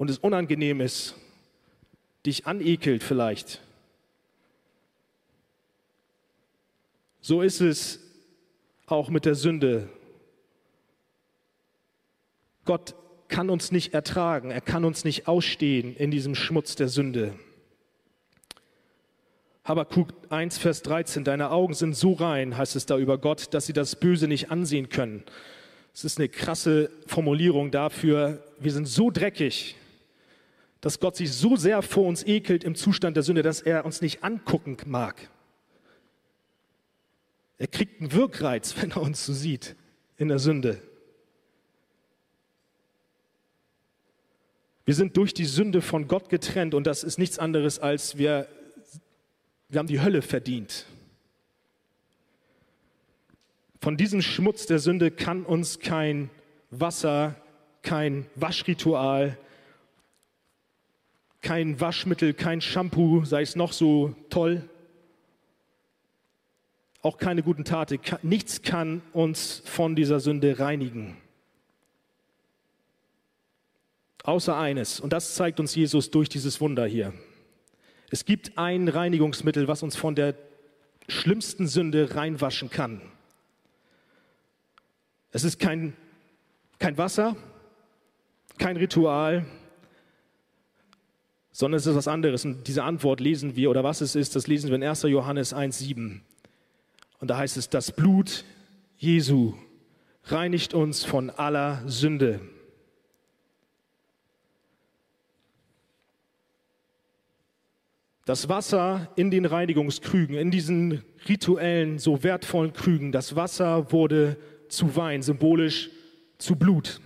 [0.00, 1.14] und es unangenehm ist,
[2.24, 3.60] dich anekelt vielleicht.
[7.20, 8.00] So ist es
[8.86, 9.90] auch mit der Sünde.
[12.64, 12.94] Gott
[13.28, 17.34] kann uns nicht ertragen, er kann uns nicht ausstehen in diesem Schmutz der Sünde.
[19.64, 23.66] Habakuk 1, Vers 13, deine Augen sind so rein, heißt es da über Gott, dass
[23.66, 25.24] sie das Böse nicht ansehen können.
[25.92, 29.76] Es ist eine krasse Formulierung dafür, wir sind so dreckig,
[30.81, 34.01] dass Gott sich so sehr vor uns ekelt im Zustand der Sünde, dass er uns
[34.01, 35.31] nicht angucken mag.
[37.59, 39.76] Er kriegt einen Wirkreiz, wenn er uns so sieht
[40.16, 40.81] in der Sünde.
[44.87, 48.49] Wir sind durch die Sünde von Gott getrennt und das ist nichts anderes als wir,
[49.68, 50.87] wir haben die Hölle verdient.
[53.81, 56.28] Von diesem Schmutz der Sünde kann uns kein
[56.70, 57.37] Wasser,
[57.83, 59.39] kein Waschritual
[61.41, 64.68] kein Waschmittel, kein Shampoo, sei es noch so toll,
[67.03, 67.99] auch keine guten Taten.
[68.22, 71.16] Nichts kann uns von dieser Sünde reinigen.
[74.22, 77.14] Außer eines, und das zeigt uns Jesus durch dieses Wunder hier.
[78.11, 80.34] Es gibt ein Reinigungsmittel, was uns von der
[81.09, 83.01] schlimmsten Sünde reinwaschen kann.
[85.32, 85.97] Es ist kein,
[86.78, 87.36] kein Wasser,
[88.59, 89.47] kein Ritual,
[91.61, 92.46] sondern es ist was anderes.
[92.46, 95.02] Und diese Antwort lesen wir, oder was es ist, das lesen wir in 1.
[95.02, 96.20] Johannes 1,7.
[97.20, 98.44] Und da heißt es, das Blut
[98.96, 99.52] Jesu
[100.24, 102.40] reinigt uns von aller Sünde.
[108.24, 114.38] Das Wasser in den Reinigungskrügen, in diesen rituellen, so wertvollen Krügen, das Wasser wurde
[114.70, 115.90] zu Wein, symbolisch
[116.38, 117.02] zu Blut.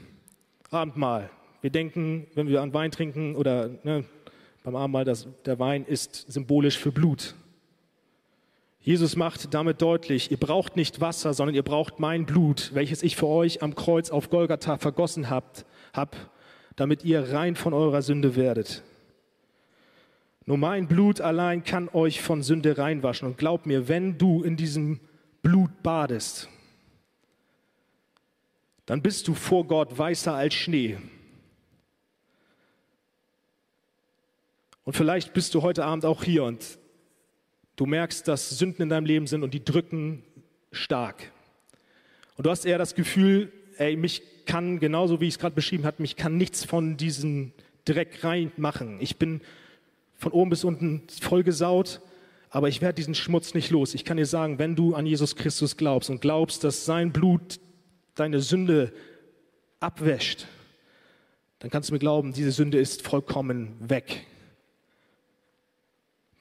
[0.70, 1.28] Abendmahl.
[1.61, 4.05] Wir denken, wenn wir an Wein trinken oder ne,
[4.64, 7.34] beim Abendmahl, dass der Wein ist symbolisch für Blut.
[8.80, 13.14] Jesus macht damit deutlich, ihr braucht nicht Wasser, sondern ihr braucht mein Blut, welches ich
[13.14, 16.16] für euch am Kreuz auf Golgatha vergossen habt, hab,
[16.76, 18.82] damit ihr rein von eurer Sünde werdet.
[20.46, 23.28] Nur mein Blut allein kann euch von Sünde reinwaschen.
[23.28, 25.00] Und glaub mir, wenn du in diesem
[25.42, 26.48] Blut badest,
[28.86, 30.98] dann bist du vor Gott weißer als Schnee.
[34.85, 36.78] Und vielleicht bist du heute Abend auch hier und
[37.76, 40.22] Du merkst, dass Sünden in deinem Leben sind und die drücken
[40.70, 41.32] stark.
[42.37, 45.85] Und du hast eher das Gefühl, ey, mich kann, genauso wie ich es gerade beschrieben
[45.85, 47.53] habe, mich kann nichts von diesem
[47.85, 48.99] Dreck reinmachen.
[49.01, 49.41] Ich bin
[50.16, 52.01] von oben bis unten vollgesaut,
[52.51, 53.95] aber ich werde diesen Schmutz nicht los.
[53.95, 57.59] Ich kann dir sagen, wenn du an Jesus Christus glaubst und glaubst, dass sein Blut
[58.14, 58.93] deine Sünde
[59.80, 60.47] abwäscht,
[61.59, 64.26] dann kannst du mir glauben, diese Sünde ist vollkommen weg.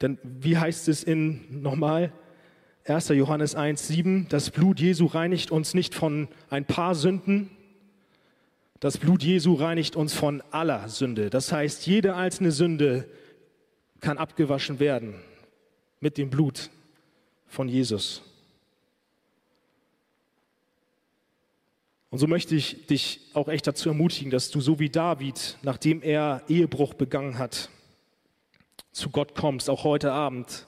[0.04, 2.12] Denn wie heißt es in nochmal
[2.86, 3.08] 1.
[3.10, 7.50] Johannes 1, 7, das Blut Jesu reinigt uns nicht von ein paar Sünden,
[8.82, 11.30] das Blut Jesu reinigt uns von aller Sünde.
[11.30, 13.08] Das heißt, jede einzelne Sünde
[14.02, 15.16] kann abgewaschen werden
[16.02, 16.70] mit dem Blut
[17.48, 18.24] von Jesus.
[22.10, 26.02] Und so möchte ich dich auch echt dazu ermutigen, dass du so wie David, nachdem
[26.02, 27.70] er Ehebruch begangen hat,
[28.94, 30.68] zu Gott kommst, auch heute Abend,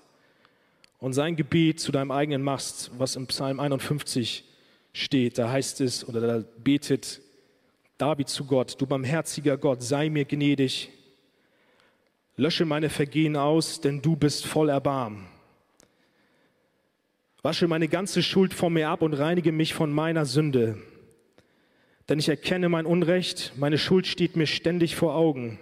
[0.99, 4.43] und sein Gebet zu deinem eigenen machst, was im Psalm 51
[4.91, 7.21] steht, da heißt es, oder da betet
[7.97, 10.89] David zu Gott, du barmherziger Gott, sei mir gnädig,
[12.37, 15.27] lösche meine Vergehen aus, denn du bist voll Erbarm.
[17.43, 20.79] Wasche meine ganze Schuld von mir ab und reinige mich von meiner Sünde.
[22.09, 25.59] Denn ich erkenne mein Unrecht, meine Schuld steht mir ständig vor Augen.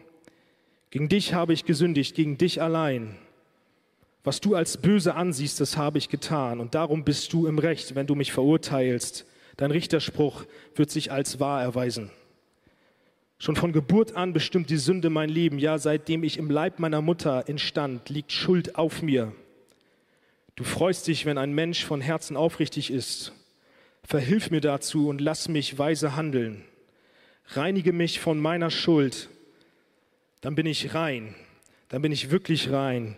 [0.93, 3.15] Gegen dich habe ich gesündigt, gegen dich allein.
[4.23, 6.59] Was du als böse ansiehst, das habe ich getan.
[6.59, 9.25] Und darum bist du im Recht, wenn du mich verurteilst.
[9.57, 12.11] Dein Richterspruch wird sich als wahr erweisen.
[13.39, 15.57] Schon von Geburt an bestimmt die Sünde mein Leben.
[15.57, 19.33] Ja, seitdem ich im Leib meiner Mutter entstand, liegt Schuld auf mir.
[20.55, 23.33] Du freust dich, wenn ein Mensch von Herzen aufrichtig ist.
[24.03, 26.63] Verhilf mir dazu und lass mich weise handeln.
[27.47, 29.29] Reinige mich von meiner Schuld
[30.43, 31.35] dann bin ich rein,
[31.87, 33.15] dann bin ich wirklich rein.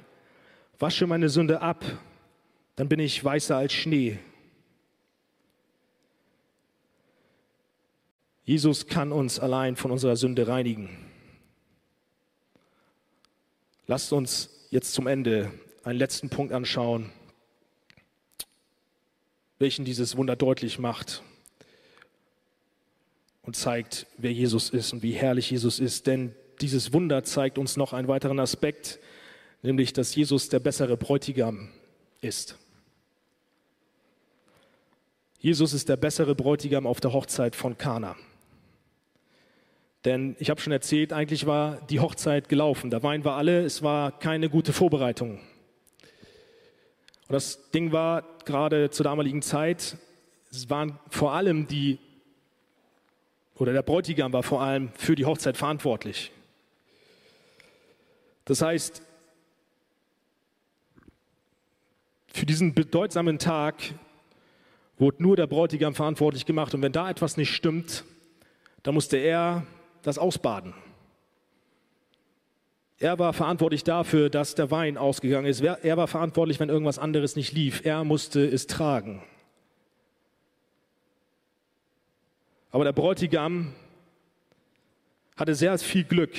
[0.77, 1.83] Wasche meine Sünde ab,
[2.75, 4.19] dann bin ich weißer als Schnee.
[8.43, 10.87] Jesus kann uns allein von unserer Sünde reinigen.
[13.87, 15.51] Lasst uns jetzt zum Ende
[15.83, 17.11] einen letzten Punkt anschauen,
[19.57, 21.23] welchen dieses Wunder deutlich macht
[23.41, 26.05] und zeigt, wer Jesus ist und wie herrlich Jesus ist.
[26.05, 28.99] Denn dieses Wunder zeigt uns noch einen weiteren Aspekt,
[29.61, 31.69] nämlich dass Jesus der bessere Bräutigam
[32.21, 32.57] ist.
[35.39, 38.15] Jesus ist der bessere Bräutigam auf der Hochzeit von Kana.
[40.05, 42.91] Denn ich habe schon erzählt, eigentlich war die Hochzeit gelaufen.
[42.91, 45.39] Der Wein war alle, es war keine gute Vorbereitung.
[47.27, 49.97] Und das Ding war gerade zur damaligen Zeit,
[50.51, 51.97] es waren vor allem die,
[53.55, 56.31] oder der Bräutigam war vor allem für die Hochzeit verantwortlich.
[58.45, 59.01] Das heißt,
[62.27, 63.75] für diesen bedeutsamen Tag
[64.97, 66.73] wurde nur der Bräutigam verantwortlich gemacht.
[66.73, 68.03] Und wenn da etwas nicht stimmt,
[68.83, 69.65] dann musste er
[70.03, 70.73] das ausbaden.
[72.97, 75.61] Er war verantwortlich dafür, dass der Wein ausgegangen ist.
[75.61, 77.83] Er war verantwortlich, wenn irgendwas anderes nicht lief.
[77.83, 79.21] Er musste es tragen.
[82.71, 83.73] Aber der Bräutigam
[85.35, 86.31] hatte sehr viel Glück,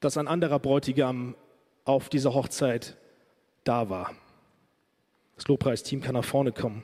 [0.00, 1.34] dass ein anderer Bräutigam
[1.84, 2.96] auf dieser Hochzeit
[3.64, 4.12] da war.
[5.36, 6.82] Das Lobpreisteam kann nach vorne kommen.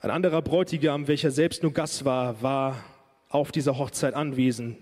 [0.00, 2.82] Ein anderer Bräutigam, welcher selbst nur Gast war, war
[3.28, 4.78] auf dieser Hochzeit anwesend.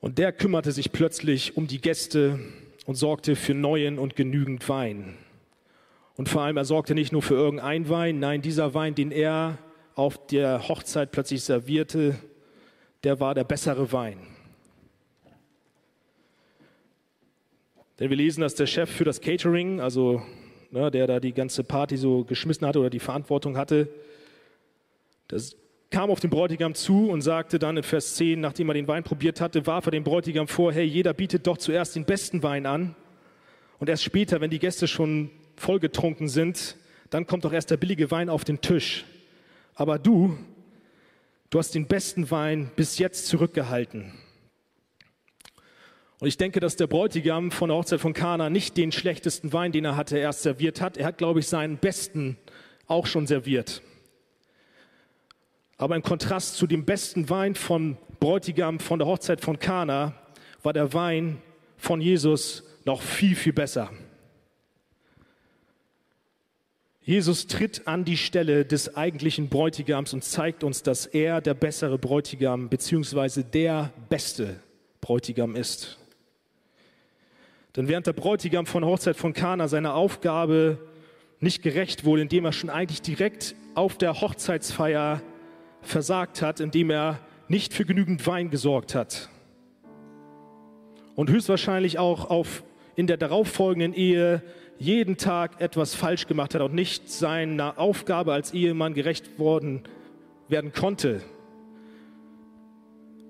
[0.00, 2.38] Und der kümmerte sich plötzlich um die Gäste
[2.86, 5.16] und sorgte für neuen und genügend Wein.
[6.16, 9.58] Und vor allem, er sorgte nicht nur für irgendeinen Wein, nein, dieser Wein, den er
[9.94, 12.16] auf der Hochzeit plötzlich servierte,
[13.04, 14.18] der war der bessere Wein.
[17.98, 20.22] Denn wir lesen, dass der Chef für das Catering, also
[20.70, 23.88] ne, der da die ganze Party so geschmissen hatte oder die Verantwortung hatte,
[25.28, 25.56] das
[25.90, 29.04] kam auf den Bräutigam zu und sagte dann in Vers 10, nachdem er den Wein
[29.04, 32.66] probiert hatte, warf er dem Bräutigam vor, hey, jeder bietet doch zuerst den besten Wein
[32.66, 32.96] an
[33.78, 36.76] und erst später, wenn die Gäste schon vollgetrunken sind,
[37.10, 39.04] dann kommt doch erst der billige Wein auf den Tisch.
[39.76, 40.36] Aber du,
[41.50, 44.12] du hast den besten Wein bis jetzt zurückgehalten.
[46.20, 49.72] Und ich denke, dass der Bräutigam von der Hochzeit von Kana nicht den schlechtesten Wein,
[49.72, 50.96] den er hatte, erst serviert hat.
[50.96, 52.38] Er hat, glaube ich, seinen besten
[52.86, 53.82] auch schon serviert.
[55.76, 60.14] Aber im Kontrast zu dem besten Wein von Bräutigam von der Hochzeit von Kana
[60.62, 61.42] war der Wein
[61.76, 63.90] von Jesus noch viel, viel besser.
[67.06, 71.98] Jesus tritt an die Stelle des eigentlichen Bräutigams und zeigt uns, dass er der bessere
[71.98, 73.42] Bräutigam bzw.
[73.42, 74.60] der beste
[75.02, 75.98] Bräutigam ist.
[77.76, 80.78] Denn während der Bräutigam von Hochzeit von Kana seiner Aufgabe
[81.40, 85.20] nicht gerecht wurde, indem er schon eigentlich direkt auf der Hochzeitsfeier
[85.82, 89.28] versagt hat, indem er nicht für genügend Wein gesorgt hat
[91.16, 92.64] und höchstwahrscheinlich auch auf,
[92.96, 94.42] in der darauffolgenden Ehe
[94.78, 99.82] jeden Tag etwas falsch gemacht hat und nicht seiner Aufgabe als Ehemann gerecht worden
[100.48, 101.22] werden konnte,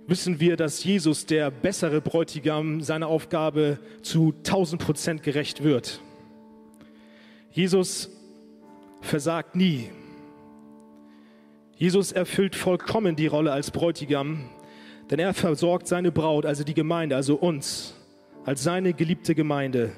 [0.07, 6.01] wissen wir, dass Jesus, der bessere Bräutigam, seiner Aufgabe zu 1000 Prozent gerecht wird.
[7.51, 8.11] Jesus
[9.01, 9.91] versagt nie.
[11.77, 14.49] Jesus erfüllt vollkommen die Rolle als Bräutigam,
[15.11, 17.95] denn er versorgt seine Braut, also die Gemeinde, also uns,
[18.45, 19.93] als seine geliebte Gemeinde,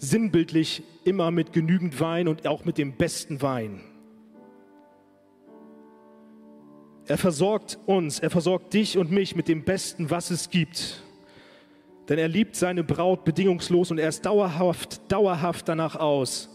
[0.00, 3.80] sinnbildlich immer mit genügend Wein und auch mit dem besten Wein.
[7.06, 11.02] Er versorgt uns, er versorgt dich und mich mit dem Besten, was es gibt.
[12.08, 16.48] Denn er liebt seine Braut bedingungslos und er ist dauerhaft, dauerhaft danach aus,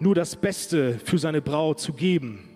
[0.00, 2.48] nur das Beste für seine Braut zu geben.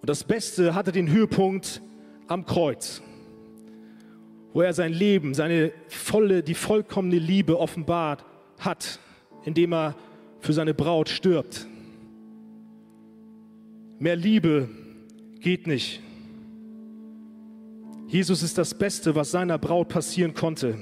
[0.00, 1.80] Und das Beste hatte den Höhepunkt
[2.26, 3.02] am Kreuz,
[4.54, 8.24] wo er sein Leben, seine volle, die vollkommene Liebe offenbart
[8.58, 9.00] hat,
[9.44, 9.96] indem er
[10.38, 11.66] für seine Braut stirbt.
[13.98, 14.68] Mehr Liebe
[15.40, 16.00] geht nicht.
[18.06, 20.78] Jesus ist das Beste, was seiner Braut passieren konnte.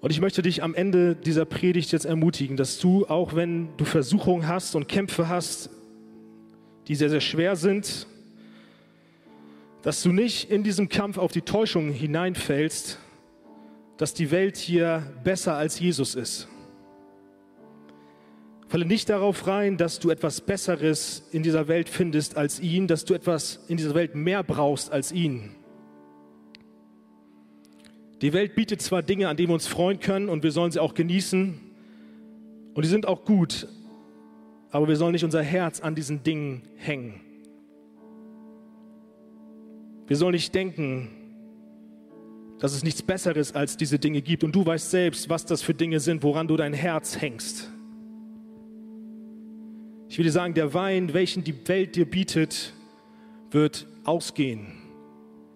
[0.00, 3.84] Und ich möchte dich am Ende dieser Predigt jetzt ermutigen, dass du, auch wenn du
[3.84, 5.68] Versuchungen hast und Kämpfe hast,
[6.86, 8.06] die sehr, sehr schwer sind,
[9.84, 12.98] dass du nicht in diesem Kampf auf die Täuschung hineinfällst,
[13.98, 16.48] dass die Welt hier besser als Jesus ist.
[18.66, 23.04] Falle nicht darauf rein, dass du etwas Besseres in dieser Welt findest als ihn, dass
[23.04, 25.54] du etwas in dieser Welt mehr brauchst als ihn.
[28.22, 30.80] Die Welt bietet zwar Dinge, an denen wir uns freuen können und wir sollen sie
[30.80, 31.60] auch genießen
[32.72, 33.68] und die sind auch gut,
[34.70, 37.20] aber wir sollen nicht unser Herz an diesen Dingen hängen.
[40.06, 41.08] Wir sollen nicht denken,
[42.58, 45.74] dass es nichts Besseres als diese Dinge gibt und du weißt selbst, was das für
[45.74, 47.70] Dinge sind, woran du dein Herz hängst.
[50.08, 52.72] Ich würde sagen, der Wein, welchen die Welt dir bietet,
[53.50, 54.66] wird ausgehen.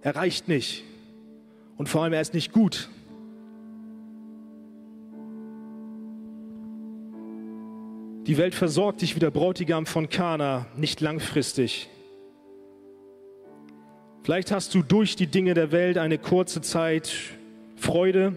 [0.01, 0.85] Er reicht nicht.
[1.77, 2.89] Und vor allem, er ist nicht gut.
[8.27, 11.89] Die Welt versorgt dich wie der Bräutigam von Kana, nicht langfristig.
[14.29, 17.11] Vielleicht hast du durch die Dinge der Welt eine kurze Zeit
[17.77, 18.37] Freude,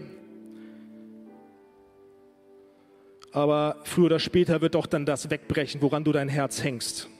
[3.30, 7.10] aber früher oder später wird doch dann das wegbrechen, woran du dein Herz hängst.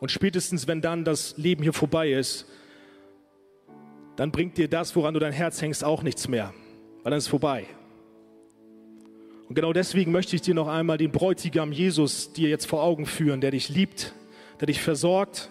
[0.00, 2.44] Und spätestens, wenn dann das Leben hier vorbei ist,
[4.16, 6.52] dann bringt dir das, woran du dein Herz hängst, auch nichts mehr,
[7.04, 7.64] weil dann ist es vorbei.
[9.48, 13.06] Und genau deswegen möchte ich dir noch einmal den Bräutigam Jesus dir jetzt vor Augen
[13.06, 14.12] führen, der dich liebt,
[14.60, 15.48] der dich versorgt,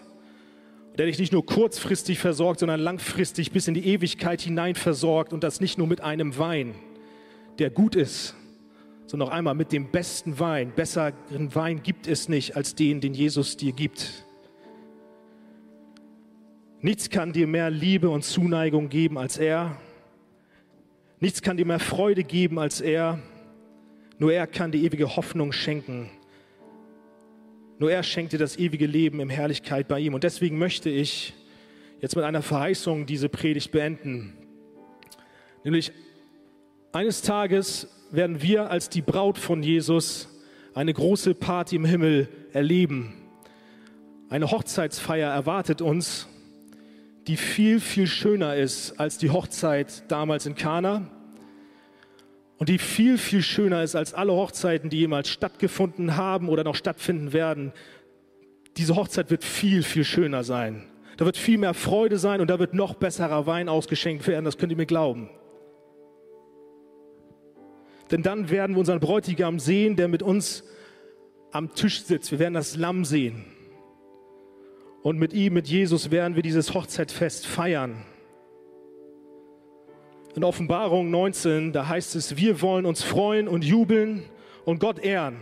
[0.98, 5.44] der dich nicht nur kurzfristig versorgt, sondern langfristig bis in die Ewigkeit hinein versorgt und
[5.44, 6.74] das nicht nur mit einem Wein,
[7.60, 8.34] der gut ist,
[9.06, 10.72] so noch einmal mit dem besten Wein.
[10.74, 14.26] Besseren Wein gibt es nicht als den, den Jesus dir gibt.
[16.80, 19.80] Nichts kann dir mehr Liebe und Zuneigung geben als er.
[21.20, 23.20] Nichts kann dir mehr Freude geben als er.
[24.18, 26.10] Nur er kann die ewige Hoffnung schenken.
[27.78, 30.14] Nur er schenkt dir das ewige Leben in Herrlichkeit bei ihm.
[30.14, 31.34] Und deswegen möchte ich
[32.00, 34.32] jetzt mit einer Verheißung diese Predigt beenden.
[35.64, 35.92] Nämlich
[36.92, 40.28] eines Tages werden wir als die Braut von Jesus
[40.74, 43.14] eine große Party im Himmel erleben.
[44.30, 46.26] Eine Hochzeitsfeier erwartet uns,
[47.26, 51.10] die viel, viel schöner ist als die Hochzeit damals in Kana
[52.58, 56.74] und die viel, viel schöner ist als alle Hochzeiten, die jemals stattgefunden haben oder noch
[56.74, 57.72] stattfinden werden.
[58.76, 60.84] Diese Hochzeit wird viel, viel schöner sein.
[61.16, 64.58] Da wird viel mehr Freude sein und da wird noch besserer Wein ausgeschenkt werden, das
[64.58, 65.30] könnt ihr mir glauben.
[68.10, 70.64] Denn dann werden wir unseren Bräutigam sehen, der mit uns
[71.52, 72.30] am Tisch sitzt.
[72.30, 73.44] Wir werden das Lamm sehen.
[75.02, 78.04] Und mit ihm, mit Jesus, werden wir dieses Hochzeitfest feiern.
[80.36, 84.22] In Offenbarung 19, da heißt es, wir wollen uns freuen und jubeln
[84.64, 85.36] und Gott ehren.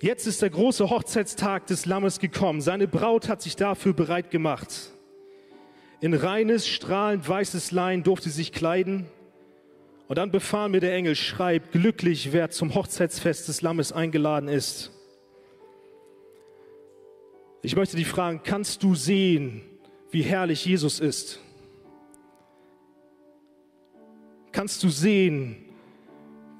[0.00, 2.60] Jetzt ist der große Hochzeitstag des Lammes gekommen.
[2.60, 4.92] Seine Braut hat sich dafür bereit gemacht.
[6.00, 9.06] In reines, strahlend weißes Lein durfte sie sich kleiden.
[10.08, 14.92] Und dann befahl mir der Engel, schreib, glücklich, wer zum Hochzeitsfest des Lammes eingeladen ist.
[17.62, 19.62] Ich möchte dich fragen, kannst du sehen,
[20.10, 21.40] wie herrlich Jesus ist?
[24.56, 25.54] Kannst du sehen,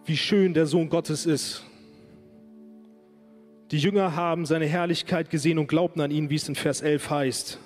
[0.04, 1.64] wie schön der Sohn Gottes ist?
[3.70, 7.08] Die Jünger haben seine Herrlichkeit gesehen und glaubten an ihn, wie es in Vers 11
[7.08, 7.58] heißt.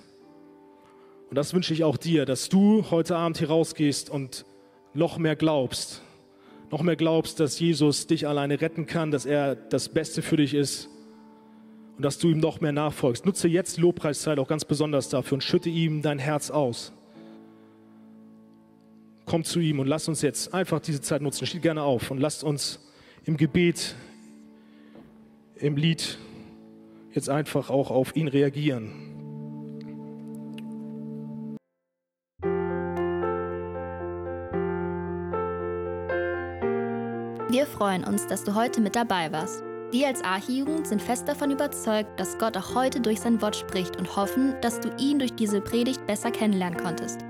[1.30, 4.44] Und das wünsche ich auch dir, dass du heute Abend hier rausgehst und
[4.94, 6.00] noch mehr glaubst,
[6.70, 10.54] noch mehr glaubst, dass Jesus dich alleine retten kann, dass er das Beste für dich
[10.54, 10.88] ist
[11.96, 13.26] und dass du ihm noch mehr nachfolgst.
[13.26, 16.92] Nutze jetzt Lobpreiszeit auch ganz besonders dafür und schütte ihm dein Herz aus.
[19.30, 21.46] Komm zu ihm und lass uns jetzt einfach diese Zeit nutzen.
[21.46, 22.80] Steht gerne auf und lasst uns
[23.24, 23.94] im Gebet,
[25.54, 26.18] im Lied
[27.12, 28.90] jetzt einfach auch auf ihn reagieren.
[37.50, 39.62] Wir freuen uns, dass du heute mit dabei warst.
[39.92, 43.96] Wir als Archijugend sind fest davon überzeugt, dass Gott auch heute durch sein Wort spricht
[43.96, 47.29] und hoffen, dass du ihn durch diese Predigt besser kennenlernen konntest.